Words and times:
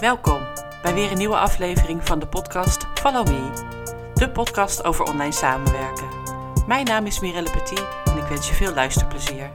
Welkom 0.00 0.46
bij 0.82 0.94
weer 0.94 1.10
een 1.10 1.18
nieuwe 1.18 1.36
aflevering 1.36 2.06
van 2.06 2.18
de 2.18 2.28
podcast 2.28 2.86
Follow 2.94 3.26
Me, 3.26 4.12
de 4.14 4.30
podcast 4.30 4.84
over 4.84 5.04
online 5.04 5.32
samenwerken. 5.32 6.08
Mijn 6.66 6.84
naam 6.84 7.06
is 7.06 7.20
Mirelle 7.20 7.50
Petit 7.50 7.86
en 8.04 8.16
ik 8.16 8.28
wens 8.28 8.48
je 8.48 8.54
veel 8.54 8.74
luisterplezier. 8.74 9.52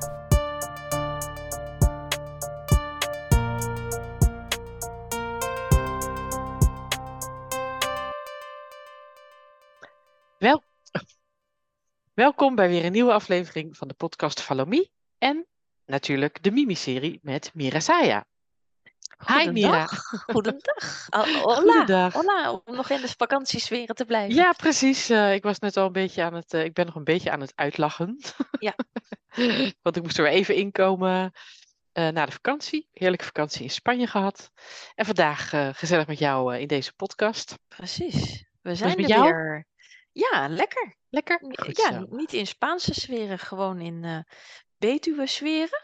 Wel, 10.37 10.63
welkom 12.13 12.55
bij 12.55 12.69
weer 12.69 12.85
een 12.85 12.91
nieuwe 12.91 13.13
aflevering 13.13 13.77
van 13.77 13.87
de 13.87 13.93
podcast 13.93 14.41
Follow 14.41 14.67
Me 14.67 14.89
en 15.17 15.47
natuurlijk 15.85 16.43
de 16.43 16.51
Mimi-serie 16.51 17.19
met 17.21 17.51
Mira 17.53 17.79
Saya. 17.79 18.25
Hi 19.27 19.49
Mira. 19.51 19.85
Goedendag. 19.87 20.25
Goedendag. 20.25 21.07
Oh, 21.09 21.43
hola. 21.43 21.55
Goedendag. 21.55 22.13
Hola, 22.13 22.51
om 22.65 22.75
nog 22.75 22.89
in 22.89 23.01
de 23.01 23.07
vakantiesferen 23.17 23.95
te 23.95 24.05
blijven. 24.05 24.35
Ja, 24.35 24.51
precies. 24.51 25.09
Eh, 25.09 25.33
ik 25.33 25.43
was 25.43 25.59
net 25.59 25.77
al 25.77 25.85
een 25.85 25.91
beetje 25.91 26.23
aan 26.23 26.33
het, 26.33 26.53
eh, 26.53 26.63
ik 26.63 26.73
ben 26.73 26.85
nog 26.85 26.95
een 26.95 27.03
beetje 27.03 27.31
aan 27.31 27.41
het 27.41 27.53
uitlachen. 27.55 28.19
Ja. 28.59 28.75
Want 29.83 29.95
ik 29.95 30.03
moest 30.03 30.17
er 30.17 30.23
weer 30.23 30.33
even 30.33 30.55
inkomen 30.55 31.31
eh 31.91 32.07
na 32.07 32.25
de 32.25 32.31
vakantie. 32.31 32.87
Heerlijke 32.91 33.25
vakantie 33.25 33.63
in 33.63 33.69
Spanje 33.69 34.07
gehad. 34.07 34.51
En 34.95 35.05
vandaag 35.05 35.49
gezellig 35.77 36.07
met 36.07 36.19
jou 36.19 36.57
in 36.57 36.67
deze 36.67 36.93
podcast. 36.93 37.55
Precies. 37.67 38.45
We 38.61 38.75
zijn 38.75 38.95
met 38.95 39.09
er 39.09 39.17
jou? 39.17 39.23
weer. 39.23 39.67
Ja, 40.11 40.47
lekker. 40.47 40.95
Lekker? 41.09 41.39
Goed 41.41 41.77
ja, 41.77 41.91
zo. 41.91 42.05
niet 42.09 42.33
in 42.33 42.47
Spaanse 42.47 42.93
sferen, 42.93 43.39
gewoon 43.39 43.79
in 43.79 44.25
Betuwe 44.77 45.27
sferen. 45.27 45.80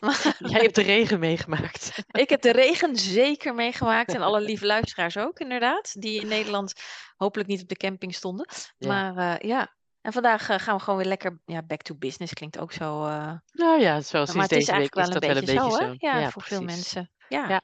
Jij 0.52 0.60
hebt 0.60 0.74
de 0.74 0.82
regen 0.82 1.18
meegemaakt. 1.18 1.92
ik 2.12 2.28
heb 2.30 2.40
de 2.40 2.52
regen 2.52 2.96
zeker 2.96 3.54
meegemaakt 3.54 4.14
en 4.14 4.22
alle 4.22 4.40
lieve 4.40 4.66
luisteraars 4.66 5.16
ook, 5.16 5.38
inderdaad. 5.38 6.00
Die 6.00 6.20
in 6.20 6.28
Nederland 6.28 6.72
hopelijk 7.16 7.48
niet 7.48 7.62
op 7.62 7.68
de 7.68 7.76
camping 7.76 8.14
stonden. 8.14 8.48
Ja. 8.78 8.88
Maar 8.88 9.16
eh, 9.40 9.48
ja. 9.48 9.74
En 10.00 10.12
vandaag 10.12 10.48
eh, 10.48 10.58
gaan 10.58 10.76
we 10.76 10.82
gewoon 10.82 10.98
weer 10.98 11.08
lekker, 11.08 11.40
ja, 11.44 11.62
back 11.62 11.82
to 11.82 11.94
business 11.94 12.32
klinkt 12.32 12.58
ook 12.58 12.72
zo. 12.72 13.04
eh, 13.04 13.32
Nou 13.52 13.80
ja, 13.80 14.00
zoals 14.00 14.32
maar 14.32 14.42
het 14.42 14.52
is 14.52 14.58
deze 14.66 14.70
week 14.78 14.80
eigenlijk 14.80 14.94
wel 14.94 15.02
is 15.02 15.14
een 15.14 15.20
wel 15.20 15.30
een 15.60 15.70
beetje 15.70 15.86
zo? 15.86 16.06
Ja, 16.08 16.30
voor 16.30 16.42
veel 16.42 16.62
mensen. 16.62 17.10
Ja. 17.28 17.48
Ja. 17.48 17.60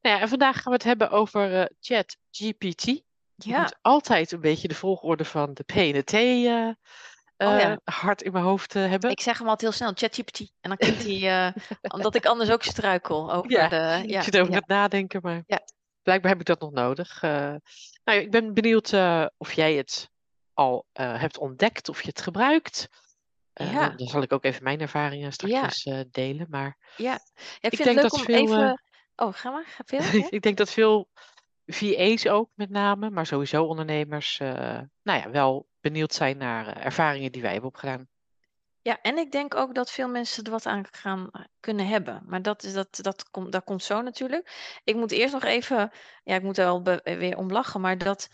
Nou 0.00 0.16
ja, 0.16 0.20
en 0.20 0.28
vandaag 0.28 0.54
gaan 0.56 0.64
we 0.64 0.72
het 0.72 0.84
hebben 0.84 1.10
over 1.10 1.60
eh 1.60 1.64
ChatGPT. 1.80 2.84
Je 2.84 3.02
Ja. 3.50 3.60
moet 3.60 3.76
altijd 3.82 4.32
een 4.32 4.40
beetje 4.40 4.68
de 4.68 4.74
volgorde 4.74 5.24
van 5.24 5.54
de 5.54 5.62
P 5.62 5.70
en 5.72 5.92
de 5.92 6.02
T 6.04 6.12
Oh 7.38 7.58
ja. 7.58 7.70
eh, 7.70 7.94
hard 7.94 8.22
in 8.22 8.32
mijn 8.32 8.44
hoofd 8.44 8.74
eh, 8.76 8.88
hebben. 8.88 9.10
Ik 9.10 9.20
zeg 9.20 9.38
hem 9.38 9.48
altijd 9.48 9.70
heel 9.70 9.78
snel, 9.78 9.92
ChatGPT. 9.94 10.38
En 10.60 10.68
dan 10.68 10.76
klinkt 10.76 11.02
hij, 11.04 11.46
eh, 11.46 11.62
omdat 11.94 12.14
ik 12.14 12.26
anders 12.26 12.50
ook 12.50 12.62
struikel 12.62 13.32
over 13.32 13.50
Ja, 13.50 13.68
de... 13.68 14.00
ik 14.04 14.10
Ja, 14.10 14.22
zit 14.22 14.38
over 14.38 14.54
het 14.54 14.66
nadenken, 14.66 15.20
maar 15.22 15.42
Ja. 15.46 15.60
blijkbaar 16.02 16.30
heb 16.30 16.40
ik 16.40 16.46
dat 16.46 16.60
nog 16.60 16.72
nodig. 16.72 17.22
Nou, 17.22 18.20
ik 18.20 18.30
ben 18.30 18.54
benieuwd 18.54 18.92
of 19.36 19.52
jij 19.52 19.74
het 19.74 20.10
al 20.54 20.86
hebt 20.92 21.38
ontdekt, 21.38 21.88
of 21.88 22.02
je 22.02 22.08
het 22.08 22.20
gebruikt. 22.20 22.88
Ja. 23.52 23.88
dan, 23.88 24.08
zal 24.08 24.22
ik 24.22 24.32
ook 24.32 24.44
even 24.44 24.62
mijn 24.62 24.80
ervaringen 24.80 25.32
straks 25.32 25.88
delen. 26.10 26.46
Maar 26.50 26.76
Ja. 26.96 27.10
Ja, 27.10 27.14
ik 27.60 27.70
Ik 27.70 27.76
vind 27.76 27.84
denk 27.84 27.84
het 27.84 27.94
leuk 27.94 28.02
dat 28.02 28.12
om 28.12 28.24
veel, 28.24 28.42
even... 28.42 28.82
Oh, 29.16 29.32
ga 29.32 29.50
maar. 29.50 29.64
Ga 29.66 29.82
veel. 29.86 30.20
Ik 30.36 30.42
denk 30.42 30.56
dat 30.56 30.70
veel 30.70 31.08
VA's 31.66 32.26
ook 32.26 32.50
met 32.54 32.70
name, 32.70 33.10
maar 33.10 33.26
sowieso 33.26 33.64
ondernemers, 33.64 34.38
nou 34.38 34.88
ja, 35.02 35.30
wel 35.30 35.66
benieuwd 35.90 36.14
zijn 36.14 36.36
naar 36.36 36.66
eh, 36.66 36.84
ervaringen 36.84 37.32
die 37.32 37.42
wij 37.42 37.52
hebben 37.52 37.70
opgedaan. 37.70 38.08
ja, 38.82 39.00
en 39.02 39.18
ik 39.18 39.32
denk 39.32 39.54
ook 39.54 39.74
dat 39.74 39.90
veel 39.90 40.08
mensen 40.08 40.44
er 40.44 40.50
wat 40.50 40.66
aan 40.66 40.84
gaan 40.90 41.30
kunnen 41.60 41.86
hebben. 41.86 42.22
Maar 42.26 42.42
dat, 42.42 42.62
is, 42.62 42.72
dat, 42.72 42.98
dat, 43.02 43.30
komt, 43.30 43.52
dat 43.52 43.64
komt 43.64 43.82
zo 43.82 44.02
natuurlijk. 44.02 44.78
Ik 44.84 44.94
moet 44.94 45.12
eerst 45.12 45.32
nog 45.32 45.44
even... 45.44 45.90
Ja, 46.24 46.34
ik 46.34 46.42
moet 46.42 46.58
er 46.58 46.64
wel 46.64 46.82
weer 47.02 47.36
om 47.36 47.50
lachen, 47.50 47.80
maar 47.80 47.98
dat... 47.98 48.28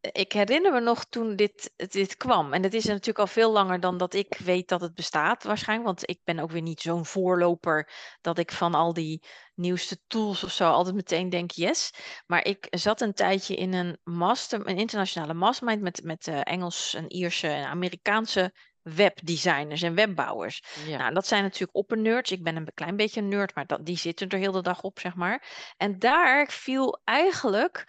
Ik 0.00 0.32
herinner 0.32 0.72
me 0.72 0.80
nog 0.80 1.04
toen 1.04 1.36
dit, 1.36 1.72
dit 1.76 2.16
kwam. 2.16 2.52
En 2.52 2.62
het 2.62 2.74
is 2.74 2.84
natuurlijk 2.84 3.18
al 3.18 3.26
veel 3.26 3.52
langer 3.52 3.80
dan 3.80 3.96
dat 3.96 4.14
ik 4.14 4.36
weet 4.44 4.68
dat 4.68 4.80
het 4.80 4.94
bestaat, 4.94 5.42
waarschijnlijk. 5.42 5.88
Want 5.88 6.10
ik 6.10 6.20
ben 6.24 6.38
ook 6.38 6.50
weer 6.50 6.62
niet 6.62 6.80
zo'n 6.80 7.06
voorloper 7.06 7.90
dat 8.20 8.38
ik 8.38 8.52
van 8.52 8.74
al 8.74 8.92
die 8.92 9.22
nieuwste 9.54 9.98
tools 10.06 10.44
of 10.44 10.52
zo 10.52 10.70
altijd 10.70 10.94
meteen 10.94 11.28
denk 11.28 11.50
yes. 11.50 11.90
Maar 12.26 12.44
ik 12.44 12.66
zat 12.70 13.00
een 13.00 13.12
tijdje 13.12 13.54
in 13.54 13.72
een 13.72 13.98
master, 14.04 14.68
een 14.68 14.78
internationale 14.78 15.34
mastermind 15.34 15.80
met, 15.80 16.02
met 16.04 16.26
eh, 16.26 16.40
Engels 16.42 16.94
en 16.94 17.12
Ierse 17.12 17.48
en 17.48 17.66
Amerikaanse 17.66 18.52
webdesigners 18.82 19.82
en 19.82 19.94
webbouwers. 19.94 20.62
Ja, 20.86 20.98
Nou, 20.98 21.14
dat 21.14 21.26
zijn 21.26 21.42
natuurlijk 21.42 21.76
oppernerds. 21.76 22.30
Ik 22.30 22.42
ben 22.42 22.56
een 22.56 22.74
klein 22.74 22.96
beetje 22.96 23.20
een 23.20 23.28
nerd, 23.28 23.54
maar 23.54 23.66
dat, 23.66 23.86
die 23.86 23.96
zitten 23.96 24.28
er 24.28 24.38
heel 24.38 24.52
de 24.52 24.62
dag 24.62 24.82
op, 24.82 24.98
zeg 24.98 25.14
maar. 25.14 25.48
En 25.76 25.98
daar 25.98 26.48
viel 26.48 27.00
eigenlijk, 27.04 27.86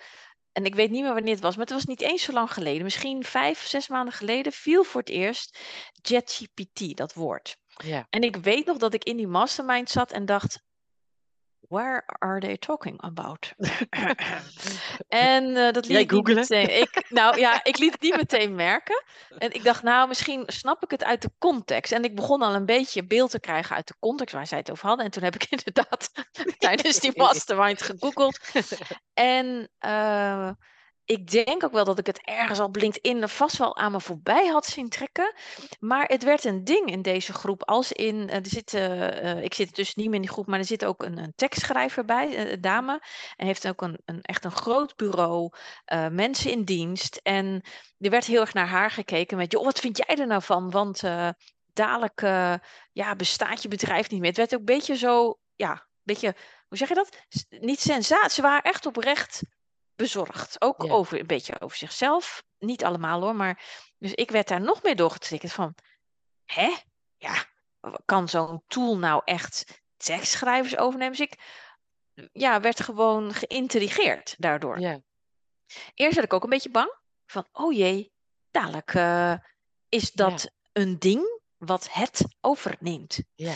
en 0.53 0.65
ik 0.65 0.75
weet 0.75 0.91
niet 0.91 1.03
meer 1.03 1.13
wanneer 1.13 1.33
het 1.33 1.43
was, 1.43 1.55
maar 1.55 1.65
het 1.65 1.73
was 1.73 1.85
niet 1.85 2.01
eens 2.01 2.23
zo 2.23 2.31
lang 2.31 2.53
geleden, 2.53 2.83
misschien 2.83 3.23
vijf, 3.23 3.67
zes 3.67 3.87
maanden 3.87 4.13
geleden, 4.13 4.51
viel 4.51 4.83
voor 4.83 5.01
het 5.01 5.09
eerst 5.09 5.57
ChatGPT, 6.01 6.97
dat 6.97 7.13
woord. 7.13 7.57
ja. 7.83 8.07
En 8.09 8.21
ik 8.23 8.35
weet 8.35 8.65
nog 8.65 8.77
dat 8.77 8.93
ik 8.93 9.03
in 9.03 9.17
die 9.17 9.27
mastermind 9.27 9.89
zat 9.89 10.11
en 10.11 10.25
dacht, 10.25 10.63
where 11.73 12.03
are 12.19 12.39
they 12.39 12.57
talking 12.57 13.01
about? 13.01 13.53
en 15.07 15.55
eh, 15.55 15.71
dat 15.71 15.87
liet 15.87 15.97
ik 15.97 16.11
niet 16.11 16.33
meteen. 16.35 16.79
Ik, 16.79 17.05
nou 17.09 17.39
ja, 17.39 17.59
ik 17.71 17.77
liet 17.77 17.91
het 17.91 18.01
niet 18.01 18.15
meteen 18.15 18.55
merken. 18.55 19.03
En 19.37 19.51
ik 19.53 19.63
dacht, 19.63 19.83
nou, 19.83 20.07
misschien 20.07 20.43
snap 20.45 20.83
ik 20.83 20.91
het 20.91 21.03
uit 21.03 21.21
de 21.21 21.31
context. 21.37 21.91
En 21.91 22.03
ik 22.03 22.15
begon 22.15 22.41
al 22.41 22.55
een 22.55 22.65
beetje 22.65 23.05
beeld 23.05 23.31
te 23.31 23.39
krijgen 23.39 23.75
uit 23.75 23.87
de 23.87 23.95
context 23.99 24.33
waar 24.33 24.47
zij 24.47 24.57
het 24.57 24.71
over 24.71 24.87
hadden. 24.87 25.05
En 25.05 25.11
toen 25.11 25.23
heb 25.23 25.35
ik 25.35 25.47
inderdaad 25.55 26.11
tijdens 26.57 26.99
die 26.99 27.11
mastermind 27.15 27.81
gegoogeld. 27.81 28.39
En 29.13 29.69
eh, 29.79 30.49
ik 31.05 31.31
denk 31.31 31.63
ook 31.63 31.71
wel 31.71 31.85
dat 31.85 31.99
ik 31.99 32.05
het 32.05 32.21
ergens 32.21 32.59
al 32.59 32.69
LinkedIn 32.71 33.21
er 33.21 33.29
vast 33.29 33.57
wel 33.57 33.77
aan 33.77 33.91
me 33.91 34.01
voorbij 34.01 34.47
had 34.47 34.65
zien 34.65 34.89
trekken. 34.89 35.33
Maar 35.79 36.05
het 36.05 36.23
werd 36.23 36.43
een 36.43 36.63
ding 36.63 36.91
in 36.91 37.01
deze 37.01 37.33
groep. 37.33 37.63
Als 37.63 37.91
in, 37.91 38.29
eh, 38.29 38.35
er 38.35 38.45
zit, 38.45 38.73
eh, 38.73 39.31
eh, 39.31 39.43
ik 39.43 39.53
zit 39.53 39.75
dus 39.75 39.95
niet 39.95 40.05
meer 40.05 40.15
in 40.15 40.21
die 40.21 40.29
groep, 40.29 40.47
maar 40.47 40.59
er 40.59 40.65
zit 40.65 40.85
ook 40.85 41.03
een, 41.03 41.17
een 41.17 41.33
tekstschrijver 41.35 42.05
bij, 42.05 42.51
een 42.51 42.61
dame. 42.61 43.01
En 43.35 43.45
heeft 43.45 43.67
ook 43.67 43.81
een, 43.81 44.01
een, 44.05 44.21
echt 44.21 44.45
een 44.45 44.51
groot 44.51 44.95
bureau, 44.95 45.49
mensen 46.11 46.51
in 46.51 46.63
dienst. 46.63 47.19
En 47.23 47.61
er 47.99 48.09
werd 48.09 48.25
heel 48.25 48.41
erg 48.41 48.53
naar 48.53 48.67
haar 48.67 48.91
gekeken 48.91 49.37
met, 49.37 49.51
joh, 49.51 49.63
wat 49.63 49.79
vind 49.79 49.97
jij 49.97 50.15
er 50.15 50.27
nou 50.27 50.41
van? 50.41 50.71
Want 50.71 51.01
dadelijk 51.73 52.21
ja, 52.91 53.15
bestaat 53.15 53.61
je 53.61 53.67
bedrijf 53.67 54.09
niet 54.09 54.19
meer. 54.19 54.29
Het 54.29 54.37
werd 54.37 54.53
ook 54.53 54.59
een 54.59 54.65
beetje 54.65 54.97
zo, 54.97 55.39
ja, 55.55 55.71
een 55.71 55.79
beetje, 56.03 56.35
hoe 56.67 56.77
zeg 56.77 56.87
je 56.87 56.95
dat? 56.95 57.17
Niet 57.49 57.79
sensatie, 57.79 58.29
ze 58.29 58.41
waren 58.41 58.61
echt 58.71 58.85
oprecht 58.85 59.41
bezorgd. 59.95 60.61
Ook 60.61 60.83
Ja. 60.83 60.91
over, 60.91 61.19
een 61.19 61.27
beetje 61.27 61.59
over 61.61 61.77
zichzelf. 61.77 62.43
Niet 62.59 62.83
allemaal 62.83 63.21
hoor, 63.21 63.35
maar... 63.35 63.63
Dus 63.97 64.13
ik 64.13 64.31
werd 64.31 64.47
daar 64.47 64.61
nog 64.61 64.83
meer 64.83 64.95
doorgetriggerd 64.95 65.53
van... 65.53 65.75
Hè? 66.45 66.75
Ja, 67.17 67.45
kan 68.05 68.29
zo'n 68.29 68.63
tool 68.67 68.97
nou 68.97 69.21
echt 69.25 69.81
tekstschrijvers 69.97 70.77
overnemen? 70.77 71.17
Dus 71.17 71.27
ik 71.27 71.39
ja, 72.33 72.59
werd 72.61 72.79
gewoon 72.81 73.33
geïntrigeerd 73.33 74.35
daardoor. 74.37 74.79
Ja, 74.79 75.01
Eerst 75.93 76.13
werd 76.15 76.27
ik 76.27 76.33
ook 76.33 76.43
een 76.43 76.49
beetje 76.49 76.69
bang. 76.69 76.93
Van, 77.25 77.47
oh 77.51 77.73
jee, 77.73 78.11
dadelijk 78.51 78.93
eh, 78.93 79.33
is 79.89 80.11
dat 80.11 80.51
een 80.71 80.99
ding 80.99 81.41
wat 81.57 81.93
het 81.93 82.25
overneemt. 82.41 83.23
ja. 83.35 83.53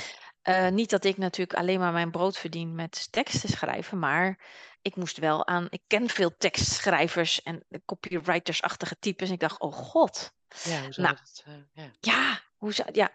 Eh, 0.48 0.68
niet 0.68 0.90
dat 0.90 1.04
ik 1.04 1.18
natuurlijk 1.18 1.60
alleen 1.60 1.80
maar 1.80 1.92
mijn 1.92 2.12
brood 2.12 2.38
verdien 2.38 2.76
met 2.76 3.12
teksten 3.12 3.50
schrijven, 3.50 4.00
maar 4.00 4.40
ik 4.82 4.96
moest 4.96 5.18
wel 5.18 5.48
aan. 5.48 5.68
Ik 5.70 5.82
ken 5.88 6.10
veel 6.10 6.38
tekstschrijvers 6.38 7.42
en 7.44 7.66
copywriters-achtige 7.86 8.96
types. 9.00 9.28
En 9.28 9.34
ik 9.34 9.40
dacht, 9.40 9.60
oh 9.60 9.74
god, 9.74 10.34
Ja, 10.64 10.82
hoe 10.82 10.94
zou 10.94 11.08
Nou. 11.08 11.16
dat? 11.18 11.44
eh, 11.46 11.54
ja. 11.74 11.92
ja, 12.00 12.40
hoe 12.58 12.74
zou. 12.74 12.90
Ja. 12.92 13.12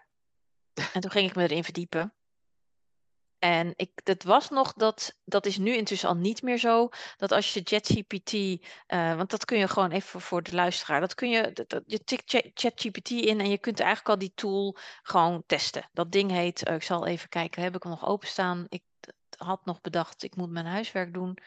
En 0.93 1.01
toen 1.01 1.11
ging 1.11 1.29
ik 1.29 1.35
me 1.35 1.43
erin 1.43 1.63
verdiepen. 1.63 2.13
En 3.43 3.73
ik, 3.75 3.91
het 4.03 4.23
was 4.23 4.49
nog 4.49 4.73
dat, 4.73 5.15
dat 5.25 5.45
is 5.45 5.57
nu 5.57 5.75
intussen 5.75 6.09
al 6.09 6.15
niet 6.15 6.41
meer 6.41 6.57
zo, 6.57 6.89
dat 7.17 7.31
als 7.31 7.53
je 7.53 7.61
ChatGPT, 7.63 8.33
eh 8.87 9.15
want 9.15 9.29
dat 9.29 9.45
kun 9.45 9.57
je 9.57 9.67
gewoon 9.67 9.91
even 9.91 10.21
voor 10.21 10.43
de 10.43 10.55
luisteraar, 10.55 10.99
dat 10.99 11.13
kun 11.15 11.29
je, 11.29 11.51
dat, 11.53 11.69
dat- 11.69 11.83
je 11.85 12.03
tikt 12.03 12.29
Chat- 12.29 12.51
ChatGPT 12.53 13.09
in 13.09 13.39
en 13.39 13.49
je 13.49 13.57
kunt 13.57 13.79
eigenlijk 13.79 14.09
al 14.09 14.17
die 14.17 14.31
tool 14.35 14.77
gewoon 15.01 15.43
testen. 15.45 15.89
Dat 15.93 16.11
ding 16.11 16.31
heet, 16.31 16.63
eh, 16.63 16.75
ik 16.75 16.83
zal 16.83 17.05
even 17.07 17.29
kijken, 17.29 17.61
heb 17.63 17.75
ik 17.75 17.83
hem 17.83 17.91
nog 17.91 18.05
openstaan? 18.07 18.65
Ik 18.69 18.83
had 19.37 19.65
nog 19.65 19.81
bedacht, 19.81 20.23
ik 20.23 20.35
moet 20.35 20.49
mijn 20.49 20.65
huiswerk 20.65 21.13
doen. 21.13 21.37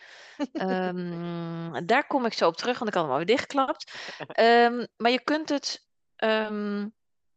Ehm, 0.53 1.85
daar 1.87 2.06
kom 2.06 2.25
ik 2.26 2.32
zo 2.32 2.47
op 2.47 2.56
terug, 2.56 2.79
want 2.79 2.88
ik 2.88 2.94
had 2.94 3.03
hem 3.03 3.12
alweer 3.12 3.26
dichtgeklapt. 3.26 3.93
Ehm, 4.29 4.87
maar 4.97 5.11
je 5.11 5.21
kunt 5.25 5.49
het, 5.49 5.87
ehm, 6.17 6.79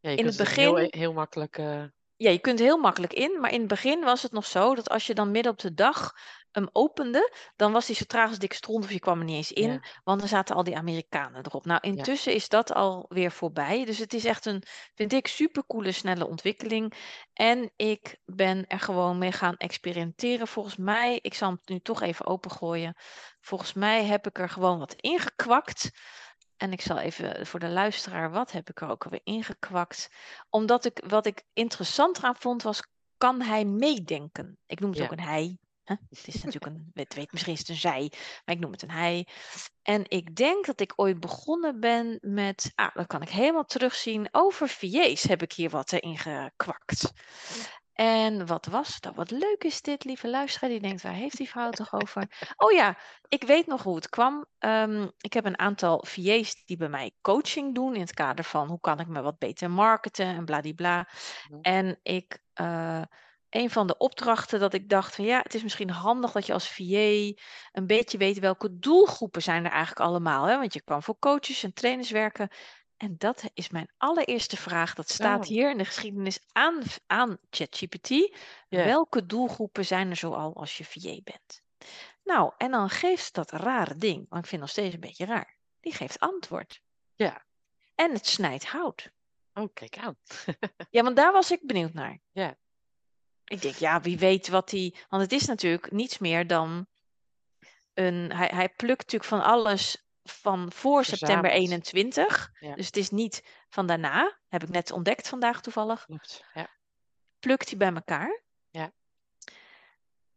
Ja, 0.01 0.09
je 0.09 0.17
In 0.17 0.23
kunt 0.23 0.37
het 0.37 0.47
het 0.47 0.57
heel, 0.57 0.73
begin- 0.73 0.99
heel 0.99 1.13
makkelijk 1.13 1.57
eh, 1.57 1.83
ja, 2.19 2.29
je 2.29 2.39
kunt 2.39 2.59
heel 2.59 2.77
makkelijk 2.77 3.13
in, 3.13 3.39
maar 3.39 3.51
in 3.51 3.59
het 3.59 3.67
begin 3.67 3.99
was 4.03 4.21
het 4.21 4.31
nog 4.31 4.45
zo 4.45 4.75
dat 4.75 4.89
als 4.89 5.07
je 5.07 5.13
dan 5.13 5.31
midden 5.31 5.51
op 5.51 5.59
de 5.59 5.73
dag 5.73 6.11
hem 6.51 6.69
opende, 6.71 7.33
dan 7.55 7.71
was 7.71 7.87
hij 7.87 7.95
zo 7.95 8.03
traag 8.05 8.27
als 8.29 8.37
dik 8.39 8.53
stront 8.53 8.83
of 8.83 8.91
je 8.91 8.99
kwam 8.99 9.19
er 9.19 9.25
niet 9.25 9.35
eens 9.35 9.51
in, 9.51 9.71
Ja. 9.71 9.83
want 10.03 10.19
dan 10.19 10.27
zaten 10.29 10.55
al 10.55 10.63
die 10.63 10.77
Amerikanen 10.77 11.45
erop. 11.45 11.65
Nou, 11.65 11.79
intussen 11.81 12.33
is 12.33 12.49
dat 12.49 12.73
alweer 12.73 13.31
voorbij. 13.31 13.85
Dus 13.85 13.97
het 13.97 14.13
is 14.13 14.25
echt 14.25 14.45
een, 14.45 14.63
vind 14.95 15.13
ik, 15.13 15.27
supercoole, 15.27 15.91
snelle 15.91 16.27
ontwikkeling. 16.27 16.93
En 17.33 17.71
ik 17.75 18.17
ben 18.25 18.67
er 18.67 18.79
gewoon 18.79 19.17
mee 19.17 19.31
gaan 19.31 19.55
experimenteren. 19.57 20.47
Volgens 20.47 20.77
mij, 20.77 21.19
ik 21.21 21.33
zal 21.33 21.47
hem 21.49 21.59
nu 21.65 21.79
toch 21.79 22.01
even 22.01 22.25
opengooien. 22.25 22.93
Volgens 23.41 23.73
mij 23.73 24.05
heb 24.05 24.27
ik 24.27 24.39
er 24.39 24.49
gewoon 24.49 24.79
wat 24.79 24.93
ingekwakt. 24.93 25.89
En 26.59 26.71
ik 26.71 26.81
zal 26.81 26.97
even 26.97 27.47
voor 27.47 27.59
de 27.59 27.69
luisteraar, 27.69 28.31
wat 28.31 28.51
heb 28.51 28.69
ik 28.69 28.81
er 28.81 28.89
ook 28.89 29.03
alweer 29.03 29.21
ingekwakt? 29.23 30.09
Omdat 30.49 30.85
ik, 30.85 31.03
wat 31.07 31.25
ik 31.25 31.43
interessant 31.53 32.17
eraan 32.17 32.35
vond, 32.35 32.63
was, 32.63 32.81
kan 33.17 33.41
hij 33.41 33.65
meedenken? 33.65 34.57
Ik 34.65 34.79
noem 34.79 34.89
het 34.89 34.99
Ja. 34.99 35.05
ook 35.05 35.11
een 35.11 35.19
hij. 35.19 35.57
Hè? 35.83 35.95
Het 36.09 36.27
is 36.27 36.43
natuurlijk 36.43 36.65
een, 36.65 36.91
weet, 36.93 37.13
weet, 37.13 37.31
misschien 37.31 37.53
is 37.53 37.59
het 37.59 37.69
een 37.69 37.75
zij, 37.75 38.11
maar 38.45 38.55
ik 38.55 38.61
noem 38.61 38.71
het 38.71 38.81
een 38.81 38.91
hij. 38.91 39.27
En 39.81 40.03
ik 40.07 40.35
denk 40.35 40.65
dat 40.65 40.79
ik 40.79 40.93
ooit 40.95 41.19
begonnen 41.19 41.79
ben 41.79 42.17
met, 42.21 42.71
ah, 42.75 42.95
dat 42.95 43.07
kan 43.07 43.21
ik 43.21 43.29
helemaal 43.29 43.65
terugzien, 43.65 44.27
over 44.31 44.67
VA's 44.67 45.23
heb 45.23 45.41
ik 45.41 45.53
hier 45.53 45.69
wat 45.69 45.91
erin 45.91 46.17
gekwakt. 46.17 47.11
En 47.99 48.45
wat 48.45 48.65
was 48.65 48.99
dat? 48.99 49.15
Wat 49.15 49.31
leuk 49.31 49.63
is 49.63 49.81
dit, 49.81 50.03
lieve 50.03 50.29
luisteraar. 50.29 50.69
Die 50.69 50.79
denkt, 50.79 51.01
waar 51.01 51.13
heeft 51.13 51.37
die 51.37 51.49
vrouw 51.49 51.69
toch 51.69 51.93
over? 51.93 52.53
Oh 52.57 52.71
ja, 52.71 52.97
ik 53.27 53.43
weet 53.43 53.67
nog 53.67 53.83
hoe 53.83 53.95
het 53.95 54.09
kwam. 54.09 54.45
Ehm, 54.59 55.07
ik 55.17 55.33
heb 55.33 55.45
een 55.45 55.59
aantal 55.59 56.03
VA's 56.07 56.63
die 56.65 56.77
bij 56.77 56.89
mij 56.89 57.11
coaching 57.21 57.75
doen 57.75 57.93
in 57.93 57.99
het 57.99 58.13
kader 58.13 58.45
van 58.45 58.67
hoe 58.67 58.79
kan 58.79 58.99
ik 58.99 59.07
me 59.07 59.21
wat 59.21 59.37
beter 59.37 59.71
marketen 59.71 60.25
en 60.25 60.45
bladibla. 60.45 61.07
Mhm. 61.49 61.61
En 61.61 61.99
ik, 62.03 62.39
eh, 62.53 63.01
een 63.49 63.69
van 63.69 63.87
de 63.87 63.97
opdrachten 63.97 64.59
dat 64.59 64.73
ik 64.73 64.89
dacht 64.89 65.15
van 65.15 65.25
ja, 65.25 65.39
het 65.39 65.53
is 65.53 65.63
misschien 65.63 65.89
handig 65.89 66.31
dat 66.31 66.45
je 66.45 66.53
als 66.53 66.69
VA 66.69 67.41
een 67.71 67.87
beetje 67.87 68.17
weet 68.17 68.39
welke 68.39 68.79
doelgroepen 68.79 69.41
zijn 69.41 69.65
er 69.65 69.71
eigenlijk 69.71 70.01
allemaal. 70.01 70.45
Hè? 70.45 70.57
Want 70.57 70.73
je 70.73 70.83
kan 70.83 71.03
voor 71.03 71.19
coaches 71.19 71.63
en 71.63 71.73
trainers 71.73 72.11
werken. 72.11 72.49
En 72.99 73.15
dat 73.17 73.43
is 73.53 73.69
mijn 73.69 73.89
allereerste 73.97 74.57
vraag. 74.57 74.93
Dat 74.93 75.09
staat 75.09 75.41
Oh. 75.41 75.47
hier 75.47 75.71
in 75.71 75.77
de 75.77 75.85
geschiedenis 75.85 76.39
aan, 76.51 76.81
aan 77.07 77.37
ChatGPT. 77.49 78.35
Welke 78.69 79.25
doelgroepen 79.25 79.85
zijn 79.85 80.09
er 80.09 80.15
zoal 80.15 80.55
als 80.55 80.77
je 80.77 80.85
VA 80.85 81.19
bent? 81.23 81.61
Nou, 82.23 82.53
en 82.57 82.71
dan 82.71 82.89
geeft 82.89 83.33
dat 83.33 83.51
rare 83.51 83.95
ding, 83.95 84.25
want 84.29 84.43
ik 84.43 84.49
vind 84.49 84.51
het 84.51 84.59
nog 84.59 84.69
steeds 84.69 84.93
een 84.93 84.99
beetje 84.99 85.25
raar. 85.25 85.57
Die 85.79 85.93
geeft 85.93 86.19
antwoord. 86.19 86.81
Ja. 87.15 87.45
En 87.95 88.11
het 88.11 88.27
snijdt 88.27 88.65
hout. 88.65 89.11
Oh, 89.53 89.69
kijk 89.73 89.97
aan. 89.97 90.15
Ja, 90.89 91.03
want 91.03 91.15
daar 91.15 91.31
was 91.31 91.51
ik 91.51 91.59
benieuwd 91.67 91.93
naar. 91.93 92.19
Ja. 92.31 92.57
Ik 93.45 93.61
denk, 93.61 93.75
ja, 93.75 94.01
wie 94.01 94.17
weet 94.17 94.47
wat 94.47 94.71
hij. 94.71 94.95
Want 95.09 95.21
het 95.23 95.31
is 95.31 95.45
natuurlijk 95.45 95.91
niets 95.91 96.17
meer 96.17 96.47
dan. 96.47 96.87
Een, 97.93 98.31
hij, 98.33 98.51
hij 98.53 98.69
plukt 98.69 99.01
natuurlijk 99.01 99.29
van 99.29 99.43
alles 99.43 100.08
van 100.31 100.71
voor 100.71 101.03
september 101.05 101.49
Verzameld. 101.49 101.69
21. 101.71 102.51
Ja. 102.59 102.75
Dus 102.75 102.85
het 102.85 102.97
is 102.97 103.09
niet 103.09 103.43
van 103.69 103.87
daarna. 103.87 104.39
Heb 104.47 104.63
ik 104.63 104.69
net 104.69 104.91
ontdekt 104.91 105.27
vandaag 105.27 105.61
toevallig. 105.61 106.05
Klopt. 106.05 106.43
Ja. 106.53 106.69
Plukt 107.39 107.69
hij 107.69 107.77
bij 107.77 107.93
elkaar. 107.93 108.41
Ja. 108.69 108.91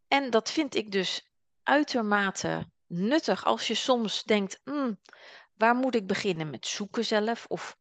En 0.07 0.29
dat 0.29 0.51
vind 0.51 0.75
ik 0.75 0.91
dus 0.91 1.31
uitermate 1.63 2.71
nuttig 2.87 3.45
als 3.45 3.67
je 3.67 3.75
soms 3.75 4.23
denkt: 4.23 4.59
"Hmm, 4.63 4.99
waar 5.53 5.75
moet 5.75 5.95
ik 5.95 6.07
beginnen 6.07 6.49
met 6.49 6.67
zoeken 6.67 7.05
zelf? 7.05 7.45
Of 7.47 7.77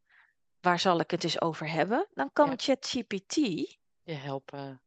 waar 0.60 0.78
zal 0.78 1.00
ik 1.00 1.10
het 1.10 1.24
eens 1.24 1.40
over 1.40 1.70
hebben? 1.70 2.08
Dan 2.14 2.30
kan. 2.32 2.52
ChatGPT 2.56 3.34
Je 3.34 4.12
helpen. 4.12 4.82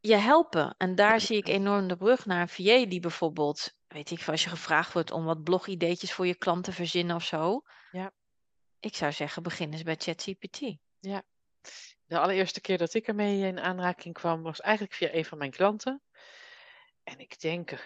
je 0.00 0.16
helpen. 0.16 0.74
En 0.78 0.94
daar 0.94 1.20
zie 1.20 1.36
ik 1.36 1.48
enorm 1.48 1.88
de 1.88 1.96
brug 1.96 2.26
naar 2.26 2.40
een 2.40 2.48
VA 2.48 2.86
die 2.86 3.00
bijvoorbeeld, 3.00 3.74
weet 3.92 4.10
ik, 4.10 4.28
als 4.28 4.42
je 4.44 4.48
gevraagd 4.50 4.92
wordt 4.92 5.10
om 5.10 5.24
wat 5.24 5.42
blogideetjes 5.44 6.12
voor 6.12 6.26
je 6.26 6.34
klant 6.34 6.64
te 6.64 6.72
verzinnen 6.72 7.16
of 7.16 7.24
zo. 7.24 7.62
Ja. 7.90 8.12
Ik 8.80 8.94
zou 8.94 9.12
zeggen, 9.12 9.42
begin 9.42 9.72
eens 9.72 9.82
bij 9.82 9.96
ChatGPT. 9.98 10.60
De 12.04 12.18
allereerste 12.18 12.60
keer 12.60 12.78
dat 12.78 12.94
ik 12.94 13.06
ermee 13.06 13.46
in 13.46 13.60
aanraking 13.60 14.14
kwam, 14.14 14.42
was 14.42 14.60
eigenlijk 14.60 14.94
via 14.94 15.08
een 15.12 15.24
van 15.24 15.38
mijn 15.38 15.50
klanten. 15.50 16.02
En 17.02 17.18
ik 17.18 17.40
denk 17.40 17.70
eh, 17.70 17.78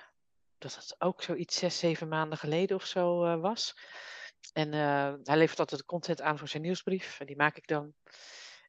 dat 0.59 0.75
het 0.75 0.95
ook 0.99 1.23
zoiets 1.23 1.57
zes, 1.59 1.79
zeven 1.79 2.09
maanden 2.09 2.39
geleden 2.39 2.77
of 2.77 2.85
zo 2.85 3.25
eh, 3.25 3.41
was. 3.41 3.77
En 4.53 4.73
eh, 4.73 5.15
hij 5.23 5.37
levert 5.37 5.59
altijd 5.59 5.81
de 5.81 5.87
content 5.87 6.21
aan 6.21 6.39
voor 6.39 6.49
zijn 6.49 6.63
nieuwsbrief. 6.63 7.21
En 7.21 7.27
die 7.27 7.37
maak 7.37 7.57
ik 7.57 7.67
dan. 7.67 7.95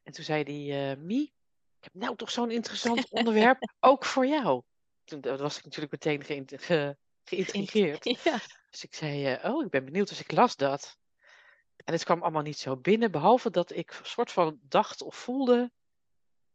En 0.02 0.12
toen 0.12 0.24
zei 0.24 0.42
hij, 0.42 0.90
eh 0.90 0.98
Mie, 0.98 1.32
ik 1.78 1.84
heb 1.84 1.94
nou 1.94 2.16
toch 2.16 2.30
zo'n 2.30 2.50
interessant 2.50 3.08
onderwerp, 3.20 3.72
ook 3.80 4.04
voor 4.04 4.26
jou. 4.26 4.62
Toen 5.04 5.20
was 5.20 5.58
ik 5.58 5.64
natuurlijk 5.64 5.92
meteen 5.92 6.24
geïnt- 6.24 6.52
ge- 6.56 6.96
geïntrigeerd. 7.28 8.04
Ja. 8.24 8.38
Dus 8.70 8.84
ik 8.84 8.94
zei, 8.94 9.26
eh, 9.34 9.54
oh, 9.54 9.64
ik 9.64 9.70
ben 9.70 9.84
benieuwd. 9.84 10.08
Dus 10.08 10.20
ik 10.20 10.32
las 10.32 10.56
dat. 10.56 10.98
En 11.84 11.92
het 11.92 12.04
kwam 12.04 12.22
allemaal 12.22 12.42
niet 12.42 12.58
zo 12.58 12.76
binnen, 12.76 13.10
behalve 13.10 13.50
dat 13.50 13.70
ik 13.76 13.90
een 13.90 14.06
soort 14.06 14.32
van 14.32 14.58
dacht 14.62 15.02
of 15.02 15.16
voelde. 15.16 15.70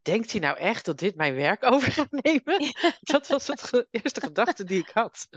Denkt 0.02 0.32
hij 0.32 0.40
nou 0.40 0.58
echt 0.58 0.86
dat 0.86 1.00
dit 1.00 1.16
mijn 1.16 1.36
werk 1.36 1.64
over 1.72 1.92
gaat 1.92 2.12
nemen? 2.12 2.74
Dat 3.02 3.28
was 3.28 3.48
het 3.48 3.64
ge- 3.64 3.88
eerste 3.92 4.22
gedachte 4.22 4.64
die 4.64 4.80
ik 4.82 4.90
had. 4.94 5.28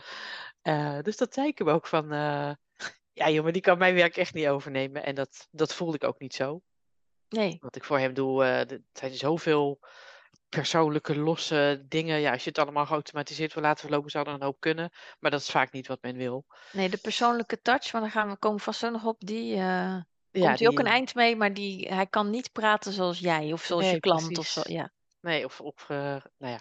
Eh, 0.62 0.98
dus 1.02 1.16
dat 1.16 1.34
zei 1.34 1.46
ik 1.46 1.58
hem 1.58 1.68
ook 1.68 1.86
van, 1.86 2.12
eh, 2.12 2.52
ja 3.12 3.30
jongen, 3.30 3.52
die 3.52 3.62
kan 3.62 3.78
mijn 3.78 3.94
werk 3.94 4.16
echt 4.16 4.34
niet 4.34 4.46
overnemen. 4.48 5.04
En 5.04 5.14
dat, 5.14 5.48
dat 5.50 5.74
voelde 5.74 5.96
ik 5.96 6.04
ook 6.04 6.18
niet 6.18 6.34
zo. 6.34 6.62
Nee, 7.28 7.56
Wat 7.60 7.76
ik 7.76 7.84
voor 7.84 7.98
hem 7.98 8.14
doe, 8.14 8.44
er 8.44 8.80
zijn 8.92 9.14
zoveel 9.14 9.80
persoonlijke, 10.48 11.16
losse 11.18 11.84
dingen. 11.88 12.20
Ja, 12.20 12.32
als 12.32 12.42
je 12.42 12.48
het 12.48 12.58
allemaal 12.58 12.86
geautomatiseerd 12.86 13.54
wil 13.54 13.62
laten 13.62 13.80
verlopen, 13.80 14.10
zou 14.10 14.26
er 14.28 14.34
een 14.34 14.42
hoop 14.42 14.60
kunnen. 14.60 14.90
Maar 15.20 15.30
dat 15.30 15.40
is 15.40 15.50
vaak 15.50 15.72
niet 15.72 15.86
wat 15.86 16.02
men 16.02 16.16
wil. 16.16 16.44
nee, 16.72 16.88
de 16.88 16.96
persoonlijke 16.96 17.60
touch, 17.60 17.92
maar 17.92 18.00
daar 18.00 18.10
gaan 18.10 18.28
we 18.28 18.36
komen 18.36 18.60
vast 18.60 18.78
zo 18.78 18.90
nog 18.90 19.04
op, 19.04 19.16
die 19.20 19.52
eh, 19.54 19.58
Ja, 19.60 20.04
komt 20.30 20.58
hij 20.58 20.68
ook 20.68 20.76
die- 20.76 20.84
een 20.84 20.92
eind 20.92 21.14
mee, 21.14 21.36
maar 21.36 21.54
die, 21.54 21.88
hij 21.94 22.06
kan 22.06 22.30
niet 22.30 22.52
praten 22.52 22.92
zoals 22.92 23.18
jij 23.18 23.52
of 23.52 23.62
zoals 23.62 23.90
je 23.90 24.00
klant 24.00 24.38
of 24.38 24.46
zo. 24.46 24.60
Ja. 24.64 24.90
Nee, 25.20 25.44
of, 25.44 25.60
of 25.60 25.84
eh, 25.88 25.96
nou 26.38 26.52
ja. 26.52 26.60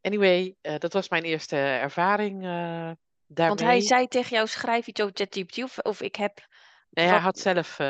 Anyway, 0.00 0.54
eh, 0.60 0.78
dat 0.78 0.92
was 0.92 1.08
mijn 1.08 1.22
eerste 1.22 1.56
ervaring 1.56 2.42
eh 2.42 2.48
daarmee. 3.26 3.56
Want 3.56 3.60
hij 3.60 3.80
zei 3.80 4.06
tegen 4.08 4.30
jou, 4.36 4.46
schrijf 4.46 4.86
iets 4.86 5.00
over 5.00 5.14
ChatGPT 5.16 5.62
of, 5.62 5.78
of 5.78 6.00
ik 6.00 6.16
heb... 6.16 6.46
Nee, 6.90 7.06
hij 7.06 7.18
had 7.18 7.38
zelf... 7.38 7.78
eh, 7.78 7.86